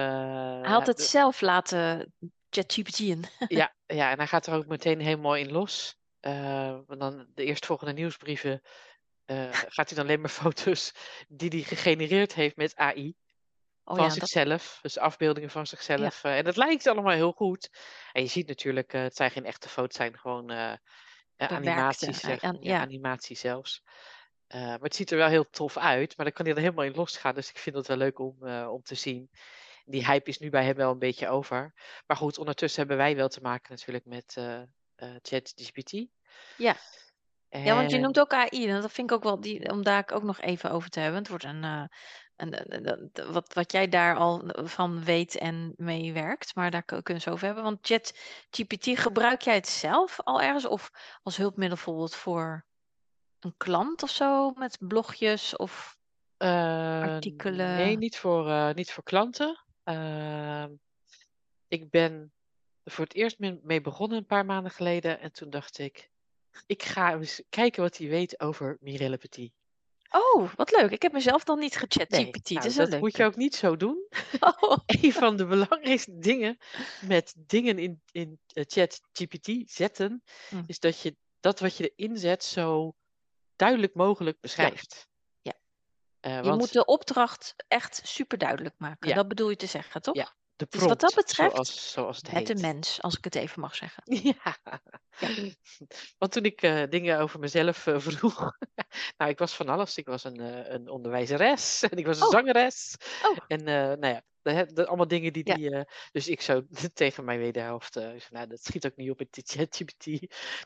hij 0.60 0.70
had 0.70 0.86
het 0.86 1.00
zelf 1.02 1.40
laten 1.40 2.12
ChatGPT'en. 2.50 3.24
ja, 3.48 3.74
ja, 3.86 4.10
en 4.10 4.16
hij 4.16 4.26
gaat 4.26 4.46
er 4.46 4.54
ook 4.54 4.66
meteen 4.66 5.00
helemaal 5.00 5.36
in 5.36 5.52
los. 5.52 5.96
Want 6.86 6.98
dan 7.00 7.26
de 7.34 7.44
eerstvolgende 7.44 7.92
nieuwsbrieven 7.92 8.62
eh, 9.24 9.48
gaat 9.74 9.88
hij 9.88 9.96
dan 9.96 10.04
alleen 10.06 10.20
maar 10.20 10.30
foto's 10.30 10.92
die 11.28 11.50
hij 11.50 11.60
gegenereerd 11.60 12.34
heeft 12.34 12.56
met 12.56 12.76
AI. 12.76 13.14
Oh 13.84 13.94
van 13.94 14.04
ja, 14.04 14.14
dat, 14.14 14.18
zichzelf, 14.18 14.78
dus 14.82 14.98
afbeeldingen 14.98 15.50
van 15.50 15.66
zichzelf. 15.66 16.24
eh, 16.24 16.36
en 16.36 16.44
dat 16.44 16.56
lijkt 16.56 16.86
allemaal 16.86 17.14
heel 17.14 17.32
goed. 17.32 17.70
En 18.12 18.22
je 18.22 18.28
ziet 18.28 18.48
natuurlijk, 18.48 18.92
het 18.92 19.16
zijn 19.16 19.30
geen 19.30 19.44
echte 19.44 19.68
foto's, 19.68 19.82
het 19.86 19.96
zijn 19.96 20.18
gewoon 20.18 20.78
animaties. 21.36 22.20
zeg. 22.20 22.42
an- 22.42 22.58
ja, 22.60 22.74
ja. 22.74 22.80
animatie 22.80 23.36
zelfs. 23.36 23.82
Maar 24.48 24.78
het 24.80 24.94
ziet 24.94 25.10
er 25.10 25.16
wel 25.18 25.28
heel 25.28 25.50
tof 25.50 25.76
uit, 25.76 26.16
maar 26.16 26.26
dan 26.26 26.34
kan 26.34 26.44
hij 26.46 26.54
er 26.54 26.60
helemaal 26.60 26.84
in 26.84 26.94
losgaan. 26.94 27.34
Dus 27.34 27.48
ik 27.48 27.58
vind 27.58 27.76
het 27.76 27.86
wel 27.86 27.96
leuk 27.96 28.18
om, 28.18 28.48
om 28.48 28.82
te 28.82 28.94
zien. 28.94 29.30
Die 29.90 30.06
hype 30.06 30.28
is 30.30 30.38
nu 30.38 30.50
bij 30.50 30.64
hem 30.64 30.74
wel 30.74 30.90
een 30.90 30.98
beetje 30.98 31.28
over. 31.28 31.72
Maar 32.06 32.16
goed, 32.16 32.38
ondertussen 32.38 32.78
hebben 32.80 32.96
wij 32.98 33.16
wel 33.16 33.28
te 33.28 33.40
maken 33.40 33.70
natuurlijk 33.70 34.04
met 34.04 34.34
eh 34.36 34.60
eh, 34.96 35.08
ChatGPT. 35.22 35.92
Ja. 36.56 36.76
Ja, 37.50 37.74
want 37.74 37.90
je 37.90 37.98
noemt 37.98 38.20
ook 38.20 38.32
AI. 38.32 38.68
En 38.68 38.80
dat 38.80 38.92
vind 38.92 39.10
ik 39.10 39.16
ook 39.16 39.22
wel, 39.22 39.40
die, 39.40 39.70
om 39.70 39.82
daar 39.82 40.10
ook 40.12 40.22
nog 40.22 40.40
even 40.40 40.70
over 40.70 40.90
te 40.90 41.00
hebben. 41.00 41.18
Het 41.18 41.28
wordt 41.28 41.44
een, 41.44 41.64
eh, 41.64 41.82
een, 42.36 42.60
een- 42.60 42.74
een- 42.88 43.10
een- 43.12 43.32
wat, 43.32 43.52
wat 43.52 43.72
jij 43.72 43.88
daar 43.88 44.16
al 44.16 44.42
van 44.52 45.04
weet 45.04 45.34
en 45.38 45.72
mee 45.76 46.12
werkt. 46.12 46.54
Maar 46.54 46.70
daar 46.70 46.82
kun- 46.82 47.02
kunnen 47.02 47.22
we 47.24 47.30
het 47.30 47.38
over 47.38 47.46
hebben. 47.46 47.64
Want 47.64 47.78
ChatGPT, 47.82 48.98
gebruik 49.00 49.42
jij 49.42 49.54
het 49.54 49.68
zelf 49.68 50.20
al 50.20 50.40
ergens? 50.42 50.66
Of 50.66 50.90
als 51.22 51.36
hulpmiddel 51.36 51.76
bijvoorbeeld 51.76 52.14
voor 52.14 52.64
een 53.40 53.54
klant 53.56 54.02
of 54.02 54.10
zo? 54.10 54.50
Met 54.50 54.76
blogjes 54.80 55.56
of... 55.56 55.96
Artikelen? 56.38 57.76
Nee, 57.76 57.96
niet 57.96 58.18
voor, 58.18 58.48
eh, 58.48 58.72
niet 58.74 58.92
voor 58.92 59.02
klanten. 59.02 59.66
Ehm, 59.88 60.72
ik 61.68 61.90
ben 61.90 62.32
er 62.82 62.92
voor 62.92 63.04
het 63.04 63.14
eerst 63.14 63.38
mee, 63.38 63.80
begonnen 63.80 64.18
een 64.18 64.26
paar 64.26 64.44
maanden 64.44 64.72
geleden. 64.72 65.20
En 65.20 65.32
toen 65.32 65.50
dacht 65.50 65.78
ik, 65.78 66.10
ik 66.66 66.82
ga 66.82 67.12
eens 67.14 67.42
kijken 67.48 67.82
wat 67.82 67.96
hij 67.96 68.08
weet 68.08 68.40
over 68.40 68.76
Mirelle 68.80 69.16
Petit. 69.16 69.52
Oh, 70.10 70.54
wat 70.54 70.70
leuk. 70.76 70.90
Ik 70.90 71.02
heb 71.02 71.12
mezelf 71.12 71.44
dan 71.44 71.58
niet 71.58 71.76
gechat 71.76 72.08
Nee, 72.08 72.24
GPT. 72.24 72.50
nou, 72.50 72.72
dat 72.74 72.88
leuk. 72.88 73.00
moet 73.00 73.16
je 73.16 73.24
ook 73.24 73.36
niet 73.36 73.54
zo 73.54 73.76
doen. 73.76 74.06
Oh, 74.40 74.78
Een 75.02 75.12
van 75.12 75.36
de 75.36 75.46
belangrijkste 75.46 76.18
dingen 76.18 76.58
met 77.06 77.34
dingen 77.36 77.78
in, 77.78 78.02
in 78.12 78.38
eh, 78.52 78.64
ChatGPT 78.66 79.70
zetten, 79.70 80.22
Hm. 80.48 80.62
is 80.66 80.78
dat 80.80 81.00
je 81.00 81.16
dat 81.40 81.60
wat 81.60 81.76
je 81.76 81.92
erin 81.96 82.16
zet 82.16 82.44
zo 82.44 82.94
duidelijk 83.56 83.94
mogelijk 83.94 84.40
beschrijft. 84.40 85.08
Eh, 86.20 86.42
je 86.42 86.52
moet 86.52 86.72
de 86.72 86.84
opdracht 86.84 87.54
echt 87.68 88.00
super 88.04 88.38
duidelijk 88.38 88.74
maken. 88.78 89.08
Ja. 89.08 89.14
Dat 89.14 89.28
bedoel 89.28 89.50
je 89.50 89.56
te 89.56 89.66
zeggen, 89.66 90.02
toch? 90.02 90.14
Ja. 90.14 90.36
De 90.56 90.66
Dus 90.70 90.80
wat 90.80 90.88
dat 90.88 90.98
prompt, 90.98 91.14
betreft, 91.14 91.52
zoals, 91.52 91.92
zoals 91.92 92.16
het 92.16 92.30
het 92.30 92.46
de 92.46 92.54
mens, 92.54 93.02
als 93.02 93.16
ik 93.16 93.24
het 93.24 93.34
even 93.34 93.60
mag 93.60 93.74
zeggen. 93.74 94.02
Ja. 94.44 94.58
Want 96.18 96.32
toen 96.32 96.44
ik 96.44 96.62
eh, 96.62 96.82
dingen 96.88 97.20
over 97.20 97.38
mezelf 97.40 97.86
eh, 97.86 97.98
vroeg. 98.06 98.52
nou, 99.16 99.30
ik 99.30 99.38
was 99.38 99.54
van 99.54 99.68
alles. 99.68 99.96
Ik 99.96 100.06
was 100.06 100.24
een, 100.24 100.40
een 100.74 100.88
onderwijzeres 100.88 101.82
en 101.82 101.98
ik 101.98 102.06
was 102.06 102.20
een 102.20 102.26
Oh. 102.26 102.30
zangeres. 102.30 102.96
Oh. 103.22 103.36
En 103.46 103.62
nou 104.00 104.06
ja, 104.06 104.22
de, 104.64 104.86
allemaal 104.86 105.08
dingen 105.08 105.32
die 105.32 105.46
Ja. 105.48 105.54
die. 105.54 105.84
dus 106.12 106.28
ik 106.28 106.40
zo 106.40 106.62
tegen 106.92 107.24
mijn 107.24 107.38
wederhelft. 107.38 107.94
nou, 108.30 108.46
dat 108.46 108.64
schiet 108.64 108.86
ook 108.86 108.96
niet 108.96 109.10
op 109.10 109.20
in 109.20 109.28
ChatGPT. 109.30 110.04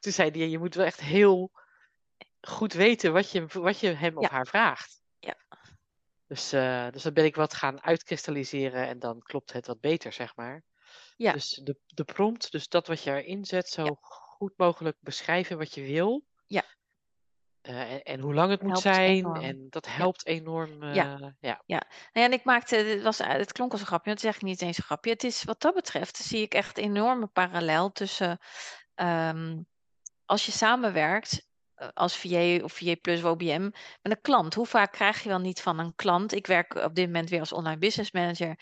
Toen 0.00 0.12
zei 0.12 0.30
hij: 0.30 0.48
Je 0.48 0.58
moet 0.58 0.74
wel 0.74 0.86
echt 0.86 1.00
heel 1.00 1.50
goed 2.40 2.72
weten 2.72 3.12
wat 3.12 3.30
je, 3.30 3.46
wat 3.46 3.78
je 3.80 3.88
hem 3.94 4.18
of 4.18 4.28
haar 4.28 4.46
vraagt. 4.46 5.01
Ja. 6.32 6.38
Dus, 6.38 6.52
eh, 6.52 6.86
dus 6.92 7.02
dat 7.02 7.14
ben 7.14 7.24
ik 7.24 7.36
wat 7.36 7.54
gaan 7.54 7.82
uitkristalliseren 7.82 8.86
en 8.88 8.98
dan 8.98 9.20
klopt 9.22 9.52
het 9.52 9.66
wat 9.66 9.80
beter, 9.80 10.12
zeg 10.12 10.36
maar. 10.36 10.62
Ja. 11.16 11.32
Dus 11.32 11.60
de, 11.62 11.76
de 11.86 12.04
prompt, 12.04 12.50
dus 12.52 12.68
dat 12.68 12.86
wat 12.86 13.02
je 13.02 13.10
erin 13.22 13.44
zet, 13.44 13.68
zo 13.68 13.84
goed 14.00 14.52
mogelijk 14.56 14.96
beschrijven 15.00 15.58
wat 15.58 15.74
je 15.74 15.82
wil. 15.82 16.24
Ja. 16.46 16.64
Eh, 17.60 17.92
en, 17.92 18.02
en 18.02 18.20
hoe 18.20 18.34
lang 18.34 18.50
het 18.50 18.62
moet 18.62 18.78
zijn. 18.78 19.10
enorm. 19.10 19.40
En 19.42 19.66
dat 19.70 19.86
helpt 19.86 20.26
enorm. 20.26 20.82
eh, 20.82 20.94
Ja. 20.94 21.34
ja. 21.40 21.62
Nou 21.66 21.82
ja, 22.12 22.24
en 22.24 22.32
ik 22.32 22.44
maakte, 22.44 22.76
het, 22.76 23.02
was, 23.02 23.18
het 23.18 23.52
klonk 23.52 23.72
als 23.72 23.80
een 23.80 23.86
grapje, 23.86 24.04
maar 24.10 24.14
het 24.14 24.24
is 24.24 24.30
eigenlijk 24.30 24.54
niet 24.60 24.68
eens 24.68 24.78
een 24.78 24.84
grapje. 24.84 25.10
Het 25.10 25.24
is 25.24 25.44
wat 25.44 25.60
dat 25.60 25.74
betreft, 25.74 26.16
zie 26.16 26.42
ik 26.42 26.54
echt 26.54 26.78
een 26.78 26.84
enorme 26.84 27.26
parallel 27.26 27.92
tussen 27.92 28.38
ehm, 28.94 29.60
als 30.24 30.46
je 30.46 30.52
samenwerkt 30.52 31.50
als 31.94 32.16
VA 32.16 32.56
of 32.64 32.72
VA 32.72 32.94
plus 33.00 33.24
OBM 33.24 33.62
met 34.02 34.12
een 34.12 34.20
klant. 34.20 34.54
Hoe 34.54 34.66
vaak 34.66 34.92
krijg 34.92 35.22
je 35.22 35.28
wel 35.28 35.38
niet 35.38 35.60
van 35.60 35.78
een 35.78 35.94
klant? 35.94 36.34
Ik 36.34 36.46
werk 36.46 36.74
op 36.74 36.94
dit 36.94 37.06
moment 37.06 37.30
weer 37.30 37.40
als 37.40 37.52
online 37.52 37.78
business 37.78 38.12
manager 38.12 38.58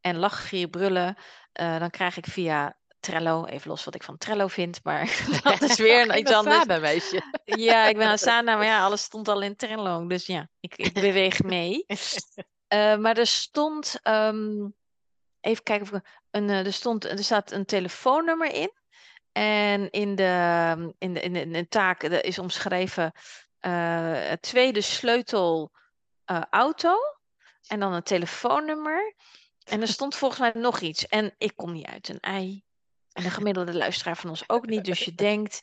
en 0.00 0.16
lachen, 0.16 0.46
gieren, 0.46 0.70
brullen. 0.70 1.16
eh, 1.52 1.78
dan 1.78 1.90
krijg 1.90 2.16
ik 2.16 2.26
via 2.26 2.80
Trello, 3.00 3.44
even 3.44 3.70
los 3.70 3.84
wat 3.84 3.94
ik 3.94 4.02
van 4.02 4.18
Trello 4.18 4.46
vind, 4.46 4.80
maar 4.82 5.24
dat 5.42 5.62
is 5.62 5.78
weer 5.86 6.06
Geen 6.06 6.18
iets 6.18 6.32
anders. 6.32 6.66
Meisje. 6.66 7.22
Ja, 7.44 7.86
ik 7.86 7.96
ben 7.96 8.08
Asana, 8.08 8.56
maar 8.56 8.66
ja, 8.66 8.84
alles 8.84 9.02
stond 9.02 9.28
al 9.28 9.42
in 9.42 9.56
Trello. 9.56 10.06
Dus 10.06 10.26
ja, 10.26 10.48
ik, 10.60 10.76
ik 10.76 10.92
beweeg 10.92 11.42
mee. 11.42 11.84
Eh, 12.66 12.96
maar 12.96 13.16
er 13.16 13.26
stond, 13.26 13.98
ehm, 14.02 14.68
even 15.40 15.62
kijken 15.62 15.92
of 15.92 16.00
een, 16.30 16.50
eh, 16.50 16.66
er 16.66 16.72
stond, 16.72 17.04
er 17.04 17.24
staat 17.24 17.50
een 17.50 17.64
telefoonnummer 17.64 18.54
in. 18.54 18.72
En 19.32 19.90
in 19.90 20.14
de, 20.14 20.94
in 20.98 21.14
de, 21.14 21.20
in 21.20 21.32
de, 21.32 21.40
in 21.40 21.52
de 21.52 21.68
taak 21.68 22.02
er 22.02 22.24
is 22.24 22.38
omschreven 22.38 23.12
eh, 23.58 24.28
het 24.28 24.42
tweede 24.42 24.80
sleutel 24.80 25.72
eh, 26.24 26.42
auto. 26.50 26.96
En 27.66 27.80
dan 27.80 27.92
een 27.92 28.02
telefoonnummer. 28.02 29.14
En 29.64 29.80
er 29.80 29.88
stond 29.88 30.16
volgens 30.16 30.40
mij 30.40 30.62
nog 30.62 30.80
iets. 30.80 31.06
En 31.06 31.34
ik 31.38 31.52
kom 31.56 31.72
niet 31.72 31.86
uit 31.86 32.08
een 32.08 32.20
ei. 32.20 32.64
En 33.12 33.22
de 33.22 33.30
gemiddelde 33.30 33.74
luisteraar 33.74 34.16
van 34.16 34.30
ons 34.30 34.48
ook 34.48 34.66
niet. 34.66 34.84
Dus 34.84 35.04
je 35.04 35.14
denkt, 35.14 35.62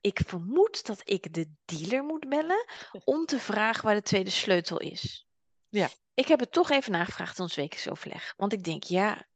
ik 0.00 0.20
vermoed 0.26 0.86
dat 0.86 1.00
ik 1.04 1.34
de 1.34 1.52
dealer 1.64 2.04
moet 2.04 2.28
bellen 2.28 2.66
om 3.04 3.26
te 3.26 3.38
vragen 3.38 3.84
waar 3.84 3.94
de 3.94 4.02
tweede 4.02 4.30
sleutel 4.30 4.78
is. 4.78 5.26
Ja. 5.68 5.88
Ik 6.14 6.28
heb 6.28 6.40
het 6.40 6.52
toch 6.52 6.70
even 6.70 6.92
nagevraagd 6.92 7.36
in 7.38 7.44
ons 7.44 7.54
wekensoverleg. 7.54 8.34
Want 8.36 8.52
ik 8.52 8.64
denk, 8.64 8.82
ja, 8.82 9.26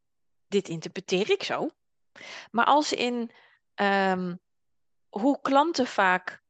dit 0.49 0.69
interpreteer 0.69 1.31
ik 1.31 1.43
zo. 1.43 1.71
Maar 2.51 2.65
als 2.65 2.93
in 2.93 3.31
ehm, 3.75 4.35
hoe 5.09 5.41
klanten 5.41 5.87
vaak 5.87 6.43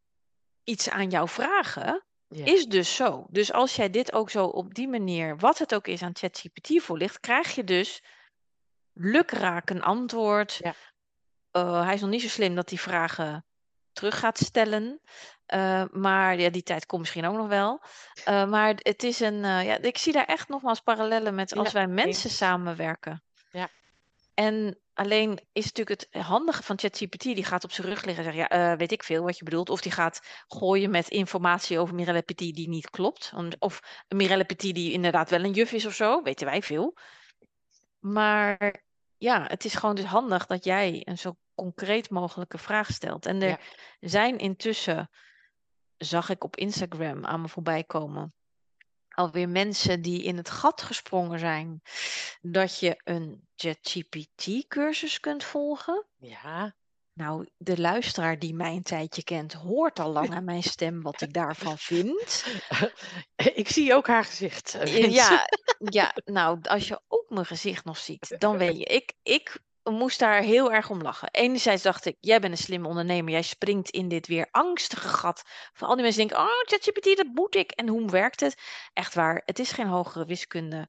iets 0.64 0.90
aan 0.90 1.10
jou 1.10 1.28
vragen, 1.28 2.04
Ja. 2.28 2.44
is 2.44 2.66
dus 2.66 2.96
zo. 2.96 3.26
Dus 3.30 3.52
als 3.52 3.76
jij 3.76 3.90
dit 3.90 4.12
ook 4.12 4.30
zo 4.30 4.46
op 4.46 4.74
die 4.74 4.88
manier, 4.88 5.36
wat 5.36 5.58
het 5.58 5.74
ook 5.74 5.86
is 5.86 6.02
aan 6.02 6.16
ChatGPT 6.16 6.82
voorligt, 6.82 7.20
krijg 7.20 7.54
je 7.54 7.64
dus 7.64 8.02
lukraak 8.92 9.70
een 9.70 9.82
antwoord. 9.82 10.58
Ja. 10.62 10.74
Eh, 11.50 11.82
hij 11.84 11.94
is 11.94 12.00
nog 12.00 12.10
niet 12.10 12.22
zo 12.22 12.28
slim 12.28 12.54
dat 12.54 12.68
hij 12.70 12.78
vragen 12.78 13.44
terug 13.92 14.18
gaat 14.18 14.38
stellen. 14.38 15.00
Eh, 15.46 15.84
maar 15.90 16.38
ja, 16.38 16.50
die 16.50 16.62
tijd 16.62 16.86
komt 16.86 17.00
misschien 17.00 17.26
ook 17.26 17.36
nog 17.36 17.48
wel. 17.48 17.82
Eh, 18.24 18.48
maar 18.48 18.74
het 18.76 19.02
is 19.02 19.20
een. 19.20 19.40
ja, 19.40 19.78
ik 19.78 19.98
zie 19.98 20.12
daar 20.12 20.24
echt 20.24 20.48
nogmaals 20.48 20.80
parallellen 20.80 21.34
met 21.34 21.56
als 21.56 21.66
Ja, 21.66 21.72
wij 21.72 21.86
mensen 21.86 22.30
samenwerken. 22.30 23.22
Ja. 23.50 23.68
En 24.34 24.78
alleen 24.94 25.40
is 25.52 25.64
natuurlijk 25.72 26.00
het 26.00 26.22
handige 26.22 26.62
van 26.62 26.78
ChatGPT, 26.78 27.22
die 27.22 27.44
gaat 27.44 27.64
op 27.64 27.72
zijn 27.72 27.86
rug 27.86 28.04
liggen 28.04 28.24
en 28.24 28.32
zegt, 28.32 28.48
ja, 28.50 28.72
eh, 28.72 28.78
weet 28.78 28.92
ik 28.92 29.02
veel 29.02 29.22
wat 29.22 29.38
je 29.38 29.44
bedoelt. 29.44 29.68
Of 29.70 29.80
die 29.80 29.92
gaat 29.92 30.20
gooien 30.46 30.90
met 30.90 31.08
informatie 31.08 31.78
over 31.78 31.94
Mirelle 31.94 32.22
Petit 32.22 32.54
die 32.54 32.68
niet 32.68 32.90
klopt. 32.90 33.32
Of 33.58 33.80
Mirelle 34.08 34.44
Petit 34.44 34.74
die 34.74 34.92
inderdaad 34.92 35.30
wel 35.30 35.44
een 35.44 35.52
juf 35.52 35.72
is 35.72 35.86
of 35.86 35.94
zo, 35.94 36.22
weten 36.22 36.46
wij 36.46 36.62
veel. 36.62 36.96
Maar 37.98 38.82
ja, 39.16 39.44
het 39.46 39.64
is 39.64 39.74
gewoon 39.74 39.94
dus 39.94 40.04
handig 40.04 40.46
dat 40.46 40.64
jij 40.64 41.02
een 41.04 41.18
zo 41.18 41.36
concreet 41.54 42.10
mogelijke 42.10 42.58
vraag 42.58 42.92
stelt. 42.92 43.26
En 43.26 43.42
er 43.42 43.48
Ja. 43.48 43.58
zijn 44.00 44.38
intussen, 44.38 45.10
zag 45.96 46.28
ik 46.28 46.44
op 46.44 46.56
Instagram 46.56 47.24
aan 47.24 47.40
me 47.40 47.48
voorbij 47.48 47.84
komen, 47.84 48.34
alweer 49.14 49.48
mensen 49.48 50.02
die 50.02 50.22
in 50.22 50.36
het 50.36 50.50
gat 50.50 50.82
gesprongen 50.82 51.38
zijn 51.38 51.82
dat 52.40 52.78
je 52.78 53.00
een 53.04 53.48
ChatGPT-cursus 53.56 55.20
kunt 55.20 55.44
volgen. 55.44 56.06
Ja. 56.18 56.74
Nou, 57.12 57.48
de 57.56 57.80
luisteraar 57.80 58.38
die 58.38 58.54
mij 58.54 58.72
een 58.72 58.82
tijdje 58.82 59.24
kent, 59.24 59.52
hoort 59.52 59.98
al 59.98 60.12
lang 60.12 60.34
aan 60.34 60.44
mijn 60.44 60.62
stem 60.62 61.02
wat 61.02 61.20
ik 61.20 61.32
daarvan 61.32 61.78
vind. 61.78 62.44
ik 63.54 63.68
zie 63.68 63.94
ook 63.94 64.06
haar 64.06 64.24
gezicht. 64.24 64.74
eh, 64.74 64.80
mensen. 64.80 65.10
Ja, 65.10 65.46
ja, 65.78 66.14
nou, 66.24 66.58
als 66.62 66.88
je 66.88 67.00
ook 67.08 67.30
mijn 67.30 67.46
gezicht 67.46 67.84
nog 67.84 67.98
ziet, 67.98 68.34
dan 68.38 68.58
weet 68.58 68.78
je, 68.78 68.84
ik, 68.84 69.12
ik 69.22 69.58
moest 69.92 70.18
daar 70.18 70.40
heel 70.42 70.72
erg 70.72 70.90
om 70.90 71.02
lachen. 71.02 71.28
Enerzijds 71.32 71.82
dacht 71.82 72.04
ik, 72.04 72.16
jij 72.20 72.40
bent 72.40 72.52
een 72.52 72.58
slimme 72.64 72.88
ondernemer, 72.88 73.32
jij 73.32 73.42
springt 73.42 73.90
in 73.90 74.08
dit 74.08 74.26
weer 74.26 74.48
angstige 74.50 75.08
gat. 75.08 75.42
Van 75.72 75.88
al 75.88 75.94
die 75.94 76.02
mensen 76.04 76.26
denken, 76.26 76.44
oh, 76.46 76.60
ChatGPT, 76.62 77.16
dat 77.16 77.26
moet 77.34 77.54
ik. 77.56 77.70
En 77.70 77.88
hoe 77.88 78.10
werkt 78.10 78.40
het? 78.40 78.62
Echt 78.92 79.14
waar, 79.14 79.42
het 79.44 79.58
is 79.58 79.72
geen 79.72 79.86
hogere 79.86 80.24
wiskunde. 80.26 80.88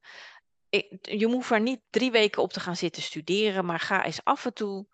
Je 1.00 1.26
hoeft 1.26 1.50
er 1.50 1.60
niet 1.60 1.80
drie 1.90 2.10
weken 2.10 2.42
op 2.42 2.52
te 2.52 2.60
gaan 2.60 2.76
zitten 2.76 3.02
studeren, 3.02 3.64
maar 3.64 3.80
ga 3.80 4.04
eens 4.04 4.24
af 4.24 4.44
en 4.44 4.52
toe, 4.54 4.86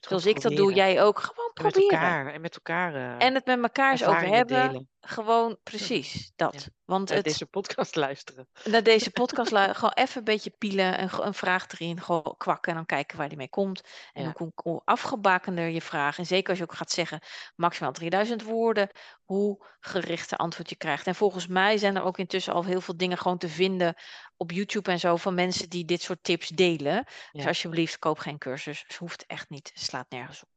zoals 0.00 0.26
ik 0.26 0.40
dat 0.40 0.52
doe, 0.52 0.60
proberen. 0.66 0.92
jij 0.92 1.02
ook, 1.02 1.18
gewoon 1.18 1.50
En 1.54 1.62
met 1.62 1.72
proberen. 1.72 1.98
elkaar. 2.00 2.32
En 2.32 2.40
met 2.40 2.54
elkaar. 2.54 2.94
eh, 2.94 3.26
En 3.26 3.34
het 3.34 3.46
met 3.46 3.62
elkaar 3.62 3.90
eens 3.90 4.04
over 4.04 4.26
hebben. 4.26 4.66
delen. 4.66 4.88
Gewoon 5.08 5.58
precies 5.62 6.32
dat. 6.36 6.54
Ja. 6.54 6.60
Want 6.84 7.08
Naar 7.08 7.16
het, 7.16 7.26
deze 7.26 7.46
podcast 7.46 7.94
luisteren. 7.96 8.48
naar 8.64 8.82
deze 8.82 9.10
podcast 9.20 9.50
lu- 9.50 9.72
gewoon 9.74 9.92
even 9.94 10.18
een 10.18 10.24
beetje 10.24 10.50
pielen, 10.50 11.02
een, 11.02 11.10
een 11.26 11.34
vraag 11.34 11.66
erin, 11.68 12.00
gewoon 12.00 12.34
kwakken 12.36 12.70
en 12.70 12.76
dan 12.76 12.86
kijken 12.86 13.16
waar 13.18 13.28
die 13.28 13.36
mee 13.36 13.48
komt. 13.48 13.82
En 14.12 14.22
Ja. 14.24 14.32
hoe, 14.36 14.52
hoe 14.54 14.82
afgebakender 14.84 15.68
je 15.68 15.80
vraag, 15.82 16.18
en 16.18 16.26
zeker 16.26 16.48
als 16.48 16.58
je 16.58 16.64
ook 16.64 16.74
gaat 16.74 16.90
zeggen 16.90 17.20
maximaal 17.56 17.92
3000 17.92 18.42
woorden, 18.42 18.90
hoe 19.24 19.66
gerichte 19.80 20.36
antwoord 20.36 20.68
je 20.70 20.76
krijgt. 20.76 21.06
En 21.06 21.14
volgens 21.14 21.46
mij 21.46 21.76
zijn 21.78 21.96
er 21.96 22.02
ook 22.02 22.18
intussen 22.18 22.52
al 22.52 22.64
heel 22.64 22.80
veel 22.80 22.96
dingen 22.96 23.18
gewoon 23.18 23.38
te 23.38 23.48
vinden 23.48 23.94
op 24.36 24.50
YouTube 24.50 24.90
en 24.90 24.98
zo 25.00 25.16
van 25.16 25.34
mensen 25.34 25.68
die 25.70 25.84
dit 25.84 26.02
soort 26.02 26.22
tips 26.22 26.48
delen. 26.48 27.04
Dus 27.32 27.46
alsjeblieft, 27.46 27.98
koop 27.98 28.18
geen 28.18 28.38
cursus. 28.38 28.84
Het 28.86 28.96
hoeft 28.96 29.26
echt 29.26 29.50
niet. 29.50 29.70
Het 29.74 29.82
slaat 29.82 30.10
nergens 30.10 30.42
op. 30.42 30.48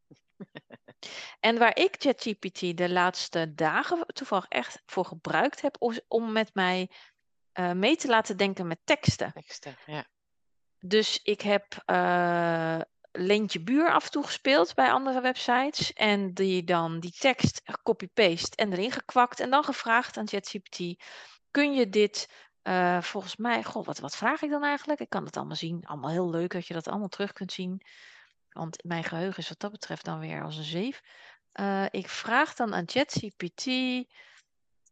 En 1.40 1.58
waar 1.58 1.78
ik 1.78 1.96
ChatGPT 1.98 2.78
de 2.78 2.90
laatste 2.90 3.54
dagen 3.54 4.06
toevallig 4.06 4.46
echt 4.48 4.82
voor 4.86 5.06
gebruikt 5.06 5.62
heb, 5.62 5.78
is 5.80 6.02
om 6.08 6.32
met 6.32 6.54
mij 6.54 6.92
eh, 7.52 7.72
mee 7.72 7.96
te 7.96 8.08
laten 8.08 8.38
denken 8.38 8.68
met 8.68 8.80
teksten. 8.84 9.32
Teksten. 9.34 9.78
Ja. 9.86 10.06
Dus 10.80 11.20
ik 11.24 11.42
heb 11.42 11.84
eh 11.86 12.80
Leentje 13.12 13.64
Buur 13.64 13.92
af 13.92 14.06
en 14.06 14.12
toe 14.12 14.24
gespeeld 14.24 14.76
bij 14.76 14.92
andere 14.92 15.22
websites. 15.22 15.94
En 15.94 16.34
die 16.34 16.64
dan 16.64 17.00
die 17.00 17.12
tekst 17.12 17.62
copy-paste 17.84 18.56
en 18.56 18.72
erin 18.72 18.92
gekwakt. 18.92 19.40
En 19.40 19.50
dan 19.50 19.64
gevraagd 19.64 20.18
aan 20.18 20.28
ChatGPT, 20.28 21.04
kun 21.52 21.74
je 21.74 21.90
dit 21.90 22.30
eh, 22.62 23.02
volgens 23.02 23.36
mij... 23.36 23.64
Goh, 23.64 23.86
wat, 23.86 24.00
wat 24.00 24.16
vraag 24.16 24.42
ik 24.42 24.50
dan 24.50 24.64
eigenlijk? 24.64 25.00
Ik 25.00 25.10
kan 25.10 25.26
het 25.26 25.38
allemaal 25.38 25.56
zien. 25.56 25.86
Allemaal 25.86 26.10
heel 26.10 26.30
leuk 26.30 26.52
dat 26.52 26.68
je 26.68 26.74
dat 26.74 26.88
allemaal 26.88 27.08
terug 27.08 27.34
kunt 27.34 27.52
zien. 27.52 27.82
Want 28.50 28.84
mijn 28.84 29.04
geheugen 29.04 29.38
is 29.38 29.50
wat 29.50 29.60
dat 29.60 29.72
betreft 29.72 30.06
dan 30.06 30.20
weer 30.20 30.44
als 30.44 30.58
een 30.58 30.64
zeef. 30.64 31.02
Eh, 31.52 31.86
ik 31.90 32.10
vraag 32.10 32.54
dan 32.54 32.74
aan 32.74 32.90
ChatGPT, 32.90 33.66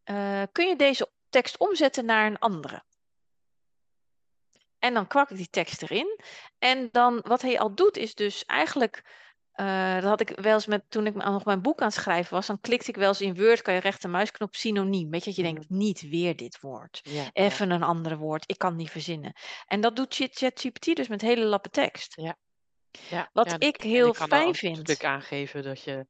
eh, 0.04 0.44
kun 0.52 0.68
je 0.68 0.76
deze 0.76 1.10
tekst 1.30 1.58
omzetten 1.58 2.06
naar 2.06 2.26
een 2.26 2.40
andere? 2.40 2.84
En 4.80 4.94
dan 4.94 5.08
kwak 5.08 5.30
ik 5.30 5.38
die 5.38 5.50
tekst 5.50 5.82
erin. 5.82 6.20
En 6.60 6.90
dan 6.92 7.20
wat 7.24 7.42
hij 7.42 7.60
al 7.60 7.76
doet 7.76 7.98
is 7.98 8.16
dus 8.16 8.46
eigenlijk, 8.46 9.04
eh, 9.52 9.94
dat 9.94 10.04
had 10.04 10.22
ik 10.22 10.30
wel 10.30 10.54
eens 10.54 10.66
met, 10.66 10.84
toen 10.90 11.06
ik 11.06 11.16
nog 11.16 11.46
mijn 11.46 11.62
boek 11.62 11.80
aan 11.80 11.88
het 11.88 11.96
schrijven 11.96 12.34
was, 12.34 12.48
dan 12.48 12.60
klikte 12.60 12.90
ik 12.90 12.96
wel 12.96 13.08
eens 13.08 13.22
in 13.22 13.36
Word, 13.36 13.62
kan 13.62 13.74
je 13.74 13.80
rechtermuisknop 13.80 14.56
synoniem. 14.56 15.10
Weet 15.10 15.20
je, 15.20 15.26
dat 15.26 15.36
je 15.36 15.44
denkt, 15.44 15.70
niet 15.70 16.02
weer 16.02 16.36
dit 16.36 16.60
woord. 16.60 17.00
Ja, 17.04 17.12
ja. 17.14 17.30
Even 17.34 17.72
een 17.72 17.84
ander 17.84 18.18
woord, 18.18 18.44
ik 18.48 18.58
kan 18.58 18.70
het 18.70 18.78
niet 18.78 18.92
verzinnen. 18.92 19.34
En 19.66 19.82
dat 19.82 19.96
doet 19.96 20.16
Chat- 20.16 20.36
ChatGPT 20.38 20.96
dus 20.96 21.08
met 21.08 21.22
hele 21.22 21.46
lappen 21.46 21.72
tekst. 21.72 22.16
Ja, 22.16 22.38
Wat 23.34 23.50
ja, 23.50 23.60
ik 23.60 23.78
en 23.78 23.90
heel 23.90 24.12
kan 24.12 24.28
fijn 24.28 24.48
ook 24.48 24.56
vind. 24.56 24.76
natuurlijk 24.78 25.08
aangeven 25.08 25.64
dat 25.64 25.84
je 25.84 26.08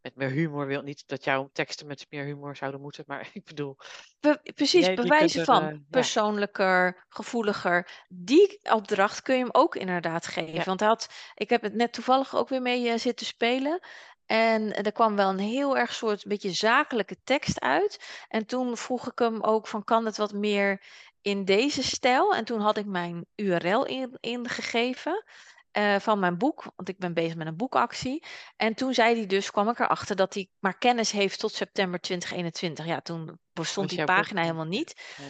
met 0.00 0.16
meer 0.16 0.30
humor 0.30 0.66
wil 0.66 0.82
niet 0.82 1.02
dat 1.06 1.24
jouw 1.24 1.50
teksten 1.52 1.86
met 1.86 2.06
meer 2.10 2.24
humor 2.24 2.56
zouden 2.56 2.80
moeten, 2.80 3.04
maar 3.06 3.30
ik 3.32 3.44
bedoel, 3.44 3.76
Be- 4.20 4.52
precies, 4.54 4.86
jij, 4.86 4.94
bewijzen 4.94 5.40
er, 5.40 5.46
van 5.46 5.62
eh, 5.62 5.70
ja, 5.70 5.78
persoonlijker, 5.90 7.04
gevoeliger. 7.08 8.04
Die 8.08 8.60
opdracht 8.62 9.22
kun 9.22 9.34
je 9.34 9.40
hem 9.40 9.52
ook 9.52 9.76
inderdaad 9.76 10.26
geven. 10.26 10.54
ja, 10.54 10.64
Want 10.64 10.80
had, 10.80 11.08
ik 11.34 11.50
heb 11.50 11.62
het 11.62 11.74
net 11.74 11.92
toevallig 11.92 12.36
ook 12.36 12.48
weer 12.48 12.62
mee 12.62 12.88
eh, 12.88 12.98
zitten 12.98 13.26
spelen. 13.26 13.80
En 14.26 14.74
er 14.74 14.92
kwam 14.92 15.16
wel 15.16 15.28
een 15.28 15.38
heel 15.38 15.76
erg 15.76 15.94
soort 15.94 16.24
beetje 16.24 16.50
zakelijke 16.50 17.16
tekst 17.24 17.60
uit. 17.60 18.24
En 18.28 18.46
toen 18.46 18.76
vroeg 18.76 19.10
ik 19.10 19.18
hem 19.18 19.42
ook 19.42 19.66
van 19.66 19.84
kan 19.84 20.04
het 20.04 20.16
wat 20.16 20.32
meer 20.32 20.82
in 21.20 21.44
deze 21.44 21.82
stijl? 21.82 22.34
En 22.34 22.44
toen 22.44 22.60
had 22.60 22.76
ik 22.76 22.86
mijn 22.86 23.26
URL 23.34 23.84
in, 23.84 24.16
eh, 25.70 25.96
van 25.96 26.18
mijn 26.18 26.38
boek, 26.38 26.64
want 26.76 26.88
ik 26.88 26.98
ben 26.98 27.14
bezig 27.14 27.36
met 27.36 27.46
een 27.46 27.56
boekactie. 27.56 28.24
En 28.56 28.74
toen 28.74 28.94
zei 28.94 29.16
hij 29.16 29.26
dus, 29.26 29.50
kwam 29.50 29.68
ik 29.68 29.78
erachter 29.78 30.16
dat 30.16 30.34
hij 30.34 30.50
maar 30.58 30.78
kennis 30.78 31.10
heeft 31.10 31.38
tot 31.38 31.52
september 31.52 32.00
2021. 32.00 32.86
Ja, 32.86 33.00
toen 33.00 33.38
bestond 33.52 33.88
die 33.88 33.98
boek, 33.98 34.06
pagina 34.06 34.42
helemaal 34.42 34.64
niet. 34.64 35.14
ja, 35.16 35.24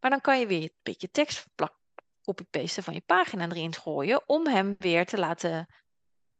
Maar 0.00 0.10
dan 0.10 0.20
kan 0.20 0.38
je 0.40 0.46
weer 0.46 0.62
een 0.62 0.78
beetje 0.82 1.10
tekst 1.10 1.46
plak, 1.54 1.74
copy-pasten 2.22 2.82
van 2.82 2.94
je 2.94 3.02
pagina 3.06 3.48
erin 3.48 3.74
gooien 3.74 4.28
om 4.28 4.46
hem 4.46 4.74
weer 4.78 5.06
te 5.06 5.18
laten 5.18 5.66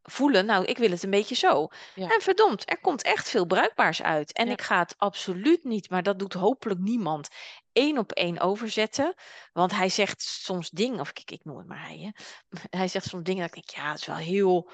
voelen, 0.02 0.46
nou, 0.46 0.64
ik 0.64 0.78
wil 0.78 0.90
het 0.90 1.02
een 1.02 1.10
beetje 1.10 1.34
zo. 1.34 1.68
ja, 1.94 2.08
En 2.08 2.20
verdomd, 2.20 2.70
er 2.70 2.80
komt 2.80 3.02
echt 3.02 3.28
veel 3.28 3.46
bruikbaars 3.46 4.02
uit. 4.02 4.32
En 4.32 4.46
ja, 4.46 4.52
ik 4.52 4.62
ga 4.62 4.78
het 4.78 4.94
absoluut 4.98 5.64
niet, 5.64 5.90
maar 5.90 6.02
dat 6.02 6.18
doet 6.18 6.32
hopelijk 6.32 6.80
niemand, 6.80 7.28
één 7.72 7.98
op 7.98 8.12
één 8.12 8.38
overzetten. 8.38 9.14
Want 9.52 9.72
hij 9.72 9.88
zegt 9.88 10.22
soms 10.22 10.70
dingen, 10.70 11.00
of 11.00 11.10
ik, 11.10 11.30
ik 11.30 11.44
noem 11.44 11.58
het 11.58 11.66
maar 11.66 11.86
hij, 11.86 11.98
hè. 11.98 12.10
Hij 12.78 12.88
zegt 12.88 13.06
soms 13.08 13.24
dingen 13.24 13.40
dat 13.46 13.56
ik 13.56 13.66
denk, 13.66 13.84
ja, 13.84 13.90
het 13.90 14.00
is 14.00 14.06
wel 14.06 14.16
heel 14.16 14.70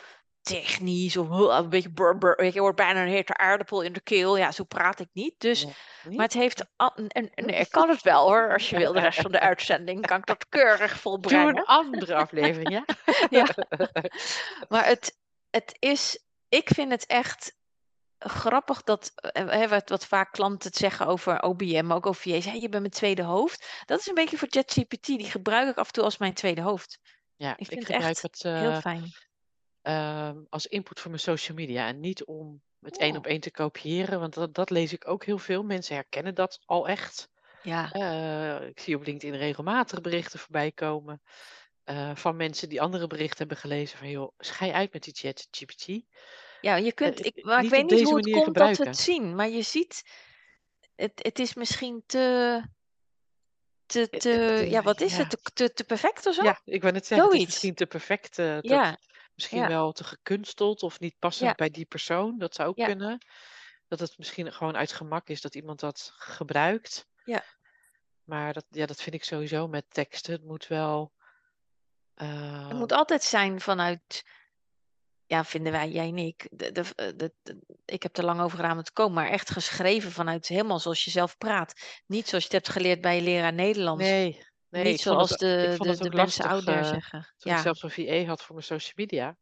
technisch 0.46 1.16
of 1.16 1.28
een 1.28 1.68
beetje 1.68 1.90
burber. 1.90 2.44
Je 2.44 2.60
hoort 2.60 2.76
bijna 2.76 3.02
een 3.02 3.08
hete 3.08 3.36
aardappel 3.36 3.82
in 3.82 3.92
de 3.92 4.00
keel. 4.00 4.36
Ja, 4.36 4.52
zo 4.52 4.64
praat 4.64 5.00
ik 5.00 5.08
niet. 5.12 5.34
Dus, 5.38 5.66
maar 6.10 6.24
het 6.24 6.32
heeft, 6.32 6.64
en, 7.06 7.30
nee, 7.34 7.60
ik 7.60 7.70
kan 7.70 7.88
het 7.88 8.02
wel 8.02 8.26
hoor. 8.26 8.52
Als 8.52 8.70
je 8.70 8.76
wil, 8.76 8.92
de 8.92 9.00
rest 9.00 9.20
van 9.20 9.32
de 9.32 9.40
uitzending 9.40 10.06
kan 10.06 10.18
ik 10.18 10.26
dat 10.26 10.48
keurig 10.48 10.92
Doe 10.92 11.00
volbrengen. 11.00 11.56
een 11.56 11.64
andere 11.64 12.14
aflevering, 12.14 12.70
ja? 12.70 12.84
Ja. 13.30 13.46
Maar 14.68 14.86
het, 14.86 15.16
het 15.50 15.76
is, 15.78 16.24
ik 16.48 16.68
vind 16.74 16.90
het 16.90 17.06
echt 17.06 17.56
grappig 18.18 18.82
dat, 18.82 19.12
eh, 19.14 19.48
hè, 19.48 19.68
wat, 19.68 19.88
wat 19.88 20.06
vaak 20.06 20.32
klanten 20.32 20.68
het 20.68 20.78
zeggen 20.78 21.06
over 21.06 21.42
OBM, 21.42 21.84
maar 21.86 21.96
ook 21.96 22.06
over 22.06 22.30
VA's. 22.30 22.44
Hey, 22.44 22.54
je 22.54 22.68
bent 22.68 22.80
mijn 22.82 22.90
tweede 22.90 23.22
hoofd. 23.22 23.82
Dat 23.84 24.00
is 24.00 24.06
een 24.06 24.14
beetje 24.14 24.38
voor 24.38 24.48
ChatGPT. 24.50 25.06
Die 25.06 25.30
gebruik 25.30 25.68
ik 25.68 25.76
af 25.76 25.86
en 25.86 25.92
toe 25.92 26.04
als 26.04 26.18
mijn 26.18 26.34
tweede 26.34 26.60
hoofd. 26.60 26.98
Ja, 27.36 27.52
Ik 27.52 27.60
ik 27.60 27.66
vind 27.66 27.80
het 27.80 27.90
gebruik 27.90 28.12
echt 28.12 28.22
het 28.22 28.42
heel 28.42 28.70
eh, 28.70 28.80
fijn. 28.80 29.12
Ehm, 29.86 30.42
als 30.48 30.66
input 30.66 31.00
voor 31.00 31.10
mijn 31.10 31.22
social 31.22 31.56
media 31.56 31.86
en 31.86 32.00
niet 32.00 32.24
om 32.24 32.62
het 32.80 32.98
één 32.98 33.10
Oh. 33.10 33.16
op 33.16 33.26
één 33.26 33.40
te 33.40 33.50
kopiëren, 33.50 34.20
want 34.20 34.34
dat, 34.34 34.54
dat 34.54 34.70
lees 34.70 34.92
ik 34.92 35.08
ook 35.08 35.24
heel 35.24 35.38
veel. 35.38 35.62
Mensen 35.62 35.94
herkennen 35.94 36.34
dat 36.34 36.58
al 36.64 36.88
echt. 36.88 37.28
Ja, 37.62 37.92
Eh, 37.92 38.68
ik 38.68 38.80
zie 38.80 38.96
op 38.96 39.04
LinkedIn 39.06 39.36
regelmatig 39.38 40.00
berichten 40.00 40.38
voorbij 40.38 40.72
komen 40.72 41.22
eh, 41.84 42.16
van 42.16 42.36
mensen 42.36 42.68
die 42.68 42.80
andere 42.80 43.06
berichten 43.06 43.38
hebben 43.38 43.56
gelezen 43.56 43.98
van 43.98 44.10
joh, 44.10 44.32
schei 44.38 44.72
uit 44.72 44.92
met 44.92 45.02
die 45.02 45.14
chat 45.14 45.48
GPT. 45.50 45.86
ja 46.60 46.76
je 46.76 46.86
Eh, 46.86 46.94
kunt, 46.94 47.24
ik, 47.26 47.44
maar 47.44 47.64
ik 47.64 47.70
weet 47.70 47.90
niet 47.90 48.02
hoe 48.02 48.16
het 48.16 48.30
komt 48.30 48.54
dat 48.54 48.76
we 48.76 48.84
het 48.84 48.96
zien. 48.96 49.34
Maar 49.34 49.48
je 49.48 49.62
ziet, 49.62 50.02
het, 50.94 51.12
het 51.14 51.38
is 51.38 51.54
misschien 51.54 52.02
te, 52.06 52.62
te, 53.86 54.08
te, 54.08 54.66
ja, 54.70 54.82
wat 54.82 55.00
is 55.00 55.16
ja. 55.16 55.22
het? 55.24 55.38
Te, 55.54 55.72
te, 55.72 55.84
perfect 55.84 56.26
of 56.26 56.34
zo? 56.34 56.42
Ja, 56.42 56.60
ik 56.64 56.80
wou 56.80 56.92
net 56.92 57.06
zeggen, 57.06 57.26
het 57.26 57.36
is 57.38 57.44
misschien 57.44 57.74
te 57.74 57.86
perfect, 57.86 58.36
Ja, 58.60 58.98
misschien 59.36 59.60
ja, 59.60 59.68
wel 59.68 59.92
te 59.92 60.04
gekunsteld 60.04 60.82
of 60.82 61.00
niet 61.00 61.18
passend 61.18 61.56
bij 61.56 61.70
die 61.70 61.84
persoon. 61.84 62.38
Dat 62.38 62.54
zou 62.54 62.68
ook 62.68 62.76
ja, 62.76 62.86
kunnen. 62.86 63.26
Dat 63.88 63.98
het 63.98 64.18
misschien 64.18 64.52
gewoon 64.52 64.76
uit 64.76 64.92
gemak 64.92 65.28
is 65.28 65.40
dat 65.40 65.54
iemand 65.54 65.80
dat 65.80 66.12
gebruikt. 66.16 67.06
ja. 67.24 67.44
Maar 68.24 68.52
dat, 68.52 68.64
ja, 68.70 68.86
dat 68.86 69.02
vind 69.02 69.14
ik 69.14 69.24
sowieso 69.24 69.68
met 69.68 69.84
teksten. 69.88 70.32
Het 70.32 70.44
moet 70.44 70.66
wel. 70.66 71.12
Het 72.14 72.70
eh, 72.70 72.78
moet 72.78 72.92
altijd 72.92 73.22
zijn 73.22 73.60
vanuit 73.60 74.24
ja, 75.26 75.44
vinden 75.44 75.72
wij, 75.72 75.90
jij 75.90 76.08
en 76.08 76.18
ik. 76.18 76.48
De, 76.50 76.72
de, 76.72 77.14
de, 77.16 77.32
de- 77.42 77.58
ik 77.84 78.02
heb 78.02 78.16
er 78.16 78.24
lang 78.24 78.40
over 78.40 78.56
gedaan 78.56 78.76
om 78.76 78.82
te 78.82 78.92
komen, 78.92 79.14
maar 79.14 79.30
echt 79.30 79.50
geschreven 79.50 80.12
vanuit 80.12 80.46
helemaal 80.48 80.78
zoals 80.78 81.04
je 81.04 81.10
zelf 81.10 81.38
praat. 81.38 82.00
Niet 82.06 82.28
zoals 82.28 82.44
je 82.44 82.50
het 82.54 82.64
hebt 82.64 82.76
geleerd 82.76 83.00
bij 83.00 83.16
je 83.16 83.22
leraar 83.22 83.52
Nederlands. 83.52 84.02
nee, 84.04 84.45
nee, 84.70 84.82
Niet 84.84 84.92
het, 84.92 85.00
zoals 85.00 85.36
de, 85.36 85.74
de, 85.78 85.96
de 85.96 86.10
mensen 86.10 86.64
there 86.64 86.78
eh, 86.78 86.84
zeggen. 86.88 87.26
toen 87.38 87.52
ik 87.52 87.58
zelfs 87.58 87.82
een 87.82 87.90
VA 87.90 88.24
had 88.24 88.42
voor 88.42 88.54
mijn 88.54 88.66
social 88.66 88.92
media. 88.96 89.36